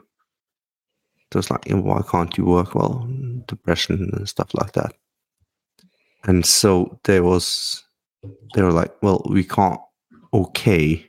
[1.31, 2.75] it was like, why can't you work?
[2.75, 3.07] Well,
[3.47, 4.93] depression and stuff like that.
[6.25, 7.83] And so there was,
[8.55, 9.79] they were like, well, we can't
[10.33, 11.05] okay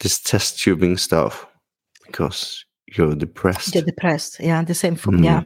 [0.00, 1.46] this test tubing stuff
[2.06, 2.64] because
[2.96, 3.72] you're depressed.
[3.72, 4.38] they're depressed.
[4.40, 5.24] Yeah, the same for Mm.
[5.24, 5.42] yeah,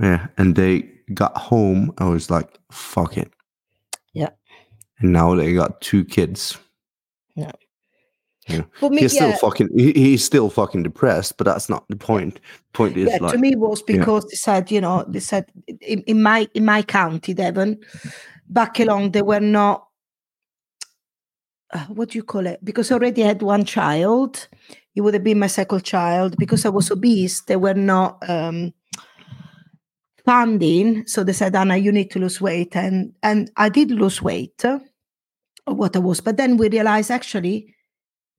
[0.00, 1.92] Yeah, and they got home.
[1.98, 3.30] I was like, fuck it.
[4.12, 4.30] Yeah.
[4.98, 6.56] And now they got two kids.
[8.78, 9.70] For me, he's still yeah, fucking.
[9.76, 12.40] He, he's still fucking depressed, but that's not the point.
[12.72, 13.96] point is yeah, like, to me was yeah.
[13.96, 15.50] because they said, you know, they said
[15.80, 17.78] in, in my in my county, Devon,
[18.48, 19.86] back along they were not
[21.74, 22.64] uh, what do you call it?
[22.64, 24.48] Because I already had one child,
[24.94, 27.42] it would have been my second child because I was obese.
[27.42, 28.72] They were not um,
[30.24, 34.22] funding, so they said, "Anna, you need to lose weight," and and I did lose
[34.22, 34.78] weight, uh,
[35.66, 36.20] what I was.
[36.20, 37.73] But then we realized actually,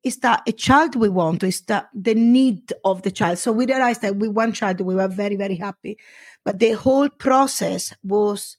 [0.05, 1.43] is that a child we want?
[1.43, 3.39] Is that the need of the child?
[3.39, 5.97] So we realized that with one child we were very very happy,
[6.45, 8.57] but the whole process was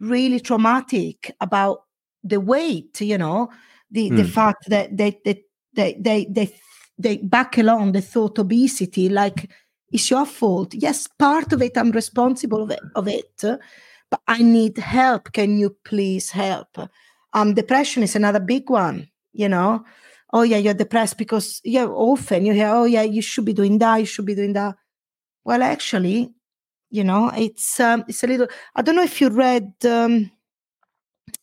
[0.00, 1.84] really traumatic about
[2.22, 3.00] the weight.
[3.00, 3.48] You know,
[3.90, 4.32] the the Mm.
[4.32, 5.42] fact that they they
[5.74, 6.54] they they they,
[6.98, 9.50] they back along the thought obesity like
[9.92, 10.74] it's your fault.
[10.74, 13.42] Yes, part of it I'm responsible of it, of it,
[14.10, 15.32] but I need help.
[15.32, 16.78] Can you please help?
[17.32, 19.08] Um, depression is another big one.
[19.32, 19.84] You know,
[20.32, 23.78] oh yeah, you're depressed because yeah, often you hear, oh yeah, you should be doing
[23.78, 24.76] that, you should be doing that.
[25.44, 26.30] Well, actually,
[26.90, 28.48] you know, it's um, it's a little.
[28.74, 29.72] I don't know if you read.
[29.84, 30.30] Um,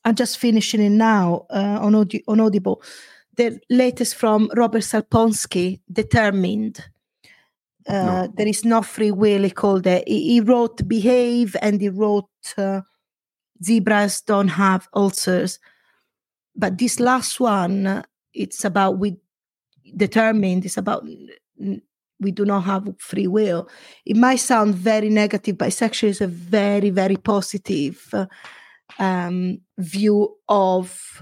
[0.06, 2.82] I'm just finishing it now uh, on Audi- on Audible.
[3.36, 6.84] The latest from Robert Sapolsky, Determined.
[7.88, 9.44] Uh, There is no free will.
[9.44, 10.08] He called it.
[10.08, 12.82] He, he wrote Behave and he wrote uh,
[13.64, 15.60] Zebras Don't Have Ulcers.
[16.56, 18.04] But this last one,
[18.34, 19.18] it's about we
[19.96, 20.66] determined.
[20.66, 21.06] It's about
[22.20, 23.68] we do not have free will.
[24.06, 28.14] It might sound very negative, but it's actually is a very very positive
[29.00, 31.22] um, view of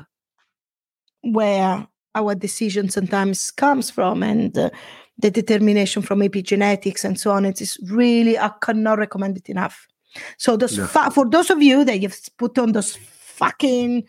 [1.22, 4.70] where our decision sometimes comes from and uh,
[5.18, 7.46] the determination from epigenetics and so on.
[7.46, 9.88] It is really I cannot recommend it enough.
[10.38, 10.88] So those Yeah.
[10.88, 14.04] fa- for those of you that you've put on those fucking,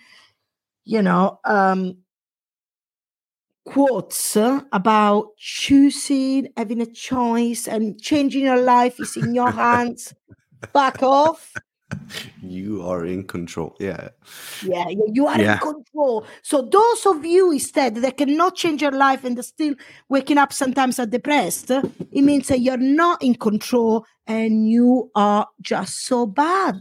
[0.85, 1.97] you know, um,
[3.65, 10.15] quotes about choosing, having a choice, and changing your life is in your hands.
[10.73, 11.53] Back off.
[12.43, 13.77] You are in control.
[13.79, 14.09] Yeah.
[14.63, 15.55] Yeah, you are Yeah.
[15.55, 16.25] in control.
[16.43, 19.75] So those of you instead that cannot change your life and are still
[20.09, 25.47] waking up sometimes are depressed, it means that you're not in control and you are
[25.61, 26.81] just so bad.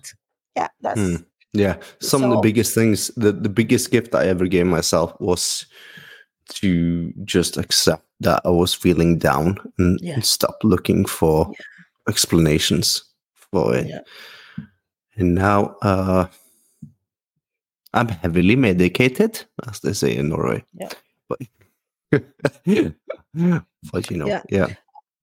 [0.55, 1.15] Yeah, that's Hmm.
[1.53, 1.75] Yeah.
[1.99, 5.65] Some of the biggest things, the, the biggest gift I ever gave myself was
[6.55, 10.13] to just accept that I was feeling down and, Yeah.
[10.15, 11.51] and stop looking for
[12.07, 13.03] explanations
[13.51, 13.87] for it.
[13.87, 14.01] Yeah.
[15.17, 16.27] And now uh,
[17.93, 20.63] I'm heavily medicated, as they say in Norway.
[20.73, 20.89] Yeah.
[21.27, 21.39] But,
[22.11, 24.43] but you know, Yeah.
[24.49, 24.67] yeah.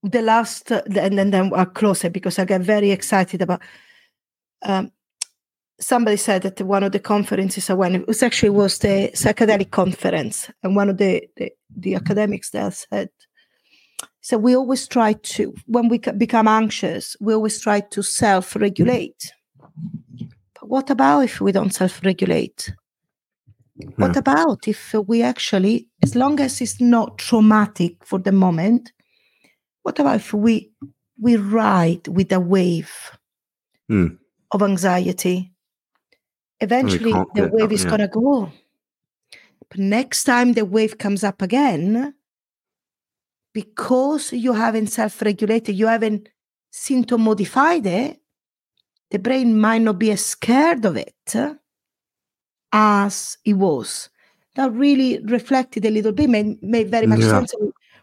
[0.03, 3.61] the last uh, and then then I'll close it because I get very excited about
[4.63, 4.91] um
[5.81, 9.71] somebody said at one of the conferences I went it was actually was the psychedelic
[9.71, 13.11] conference and one of the the, the academics there said
[14.21, 19.33] so we always try to when we become anxious we always try to self-regulate
[20.61, 22.75] but what about if we don't self-regulate
[23.97, 24.19] what Yeah.
[24.19, 28.93] about if we actually as long as it's not traumatic for the moment
[29.83, 30.73] what about if we
[31.21, 32.93] we ride with a wave
[33.89, 34.09] Hmm.
[34.51, 35.53] of anxiety
[36.61, 37.91] eventually the oh, wave up, is yeah.
[37.91, 38.53] going to go
[39.69, 42.15] but next time the wave comes up again
[43.53, 46.29] because you haven't self-regulated you haven't
[46.71, 48.21] symptom modified it
[49.11, 51.35] the brain might not be as scared of it
[52.73, 54.11] as it was
[54.57, 57.31] that really reflected a little bit made, made very much Yeah.
[57.31, 57.55] sense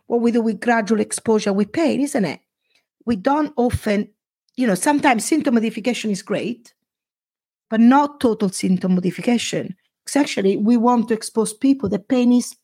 [0.07, 2.39] what we do with gradual exposure with pain isn't it
[3.05, 4.09] we don't often
[4.55, 6.74] you know sometimes symptom modification is great
[7.69, 9.75] but not total symptom modification.
[10.03, 12.55] Because actually we want to expose people that pain is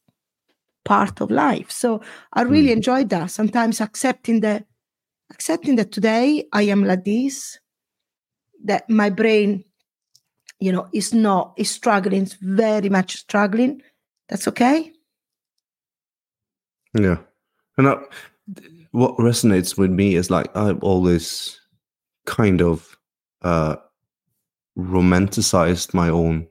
[0.85, 1.69] part of life.
[1.71, 2.01] So
[2.33, 2.77] i really Mm.
[2.77, 3.31] enjoyed that.
[3.31, 4.65] Sometimes accepting that
[5.31, 7.57] accepting that today i am like this
[8.65, 9.63] that my brain
[10.59, 13.81] you know is not is struggling is very much struggling.
[14.29, 14.91] That's okay?
[16.93, 17.17] Yeah.
[17.77, 17.95] And I,
[18.91, 21.59] what resonates with me is like I've always
[22.25, 22.97] kind of
[23.41, 23.75] uh
[24.77, 26.47] romanticized my own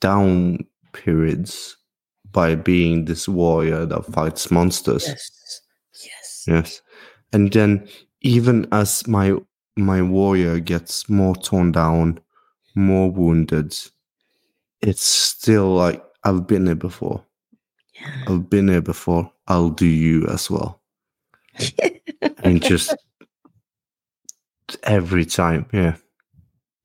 [0.00, 0.58] down
[0.92, 1.76] periods
[2.32, 5.06] by being this warrior that fights monsters.
[5.08, 5.60] yes
[6.04, 6.82] yes Yes.
[7.32, 7.88] And then
[8.20, 9.34] even as my
[9.76, 12.20] my warrior gets more torn down,
[12.74, 13.74] more wounded,
[14.82, 17.24] it's still like I've been there before.
[17.94, 18.24] yeah.
[18.28, 19.30] I've been there before.
[19.48, 20.80] I'll do you as well.
[22.42, 22.94] And just
[24.82, 25.96] every time, yeah.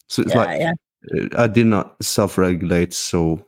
[0.09, 0.73] So it's yeah, like yeah.
[1.15, 3.45] uh, I did not self-regulate, so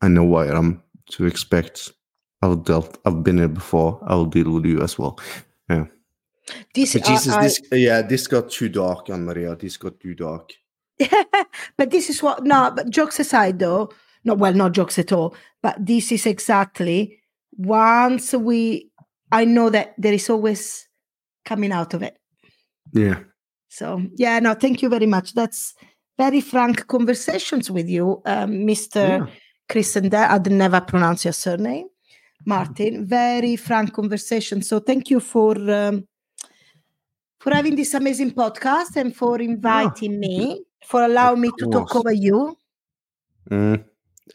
[0.00, 1.92] I know what I'm to expect.
[2.42, 2.98] I've dealt.
[3.04, 4.00] I've been here before.
[4.06, 5.18] I'll deal with you as well.
[5.68, 5.86] Yeah.
[6.74, 9.54] This But Jesus, I- this yeah, this got too dark, Anne Maria.
[9.56, 10.52] This got too dark.
[11.76, 13.90] but this is what no but jokes aside though
[14.24, 17.18] no well not jokes at all but this is exactly
[17.56, 18.90] once we,
[19.30, 20.88] I know that there is always
[21.44, 22.18] coming out of it.
[22.92, 23.20] Yeah.
[23.72, 25.32] So yeah, no, thank you very much.
[25.32, 25.74] That's
[26.18, 28.94] very frank conversations with you, um, Mr.
[28.94, 29.26] Yeah.
[29.70, 30.28] Christender.
[30.28, 31.86] I'd never pronounce your surname,
[32.44, 33.06] Martin.
[33.20, 34.60] Very frank conversation.
[34.60, 36.06] So thank you for um,
[37.40, 42.12] for having this amazing podcast and for inviting me, for allowing me to talk over
[42.12, 42.54] you.
[43.50, 43.84] Mm,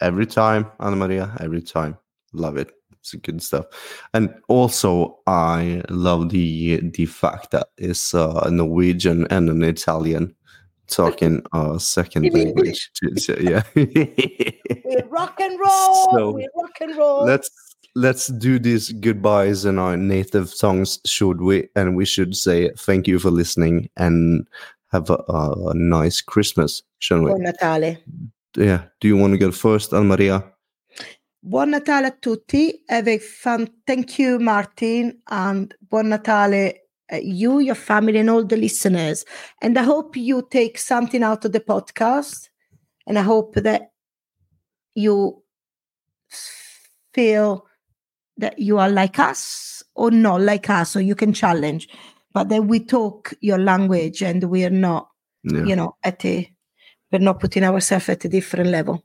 [0.02, 1.96] every time, Anna Maria, every time.
[2.34, 2.77] Love it.
[3.14, 3.66] It's good stuff.
[4.14, 10.36] And also, I love the the fact that it's uh, a Norwegian and an Italian
[10.88, 12.90] talking uh, second language.
[13.40, 13.64] Yeah.
[13.76, 16.12] We're rock and roll.
[16.14, 17.26] So, We're rock and roll.
[17.26, 17.50] let's
[17.96, 21.68] let's do these goodbyes in our native songs, should we?
[21.76, 24.48] And we should say thank you for listening and
[24.92, 27.32] have a, a nice Christmas, shall we?
[27.32, 27.98] Buon Natale.
[28.56, 28.84] Yeah.
[29.02, 30.44] Do you want to go first, Anna Maria?
[31.42, 32.84] Buon Natale a tutti.
[32.90, 33.70] Have a fun.
[33.86, 36.74] Thank you, Martin, and Buon Natale,
[37.12, 39.24] uh, you, your family, and all the listeners.
[39.62, 42.50] And I hope you take something out of the podcast.
[43.06, 43.92] And I hope that
[44.96, 45.42] you
[47.14, 47.66] feel
[48.38, 51.88] that you are like us or not like us, or you can challenge,
[52.34, 55.10] but that we talk your language and we are not,
[55.44, 55.64] Yeah.
[55.64, 56.52] you know, at a,
[57.12, 59.04] we're not putting ourselves at a different level.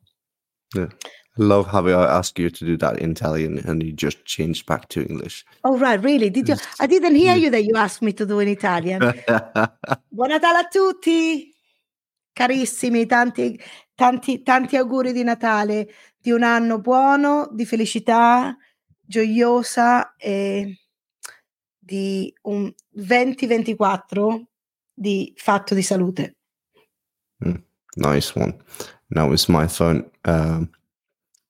[1.38, 4.66] I love how I asked you to do that in Italian and you just changed
[4.66, 5.44] back to English.
[5.64, 6.28] Oh, right, really?
[6.28, 6.56] Did you?
[6.78, 7.40] I didn't hear Mm.
[7.40, 9.00] you that you asked me to do in Italian.
[10.12, 11.50] Buon Natale a tutti,
[12.34, 13.58] carissimi, tanti,
[13.94, 15.88] tanti, tanti auguri di Natale,
[16.20, 18.54] di un anno buono, di felicità,
[19.00, 20.78] gioiosa e
[21.78, 24.48] di un 2024
[24.92, 26.36] di fatto di salute.
[27.96, 28.54] nice one.
[29.08, 30.10] Now it's my phone.
[30.24, 30.70] Um,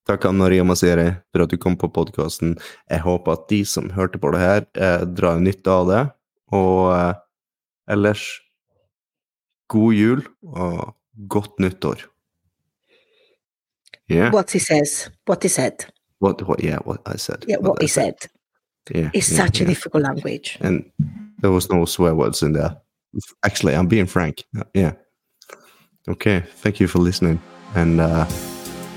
[0.08, 2.56] takk Anna Maria Masere for at du kom på podkasten.
[2.90, 6.02] Jeg håper at de som hørte på det her, eh, drar nytte av det.
[6.52, 7.14] Og eh,
[7.94, 8.24] ellers
[9.72, 10.94] god jul og
[11.28, 12.06] godt nyttår.
[14.10, 14.32] Yeah.
[14.34, 15.86] What he says, what he said.
[16.20, 17.44] What, what, yeah, what I said.
[17.48, 18.14] Yeah, what what he said.
[18.20, 18.30] said.
[18.94, 19.68] Yeah, It's yeah, such a yeah.
[19.70, 20.58] difficult language.
[20.60, 20.84] and
[21.40, 22.76] there was no swear words in there.
[23.44, 24.44] Actually, I'm being frank.
[24.74, 24.92] Yeah.
[26.08, 26.42] Okay.
[26.62, 27.40] Thank you for listening,
[27.74, 28.26] and uh,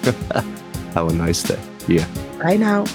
[0.96, 1.60] have a nice day.
[1.88, 2.08] Yeah.
[2.42, 2.86] Bye now.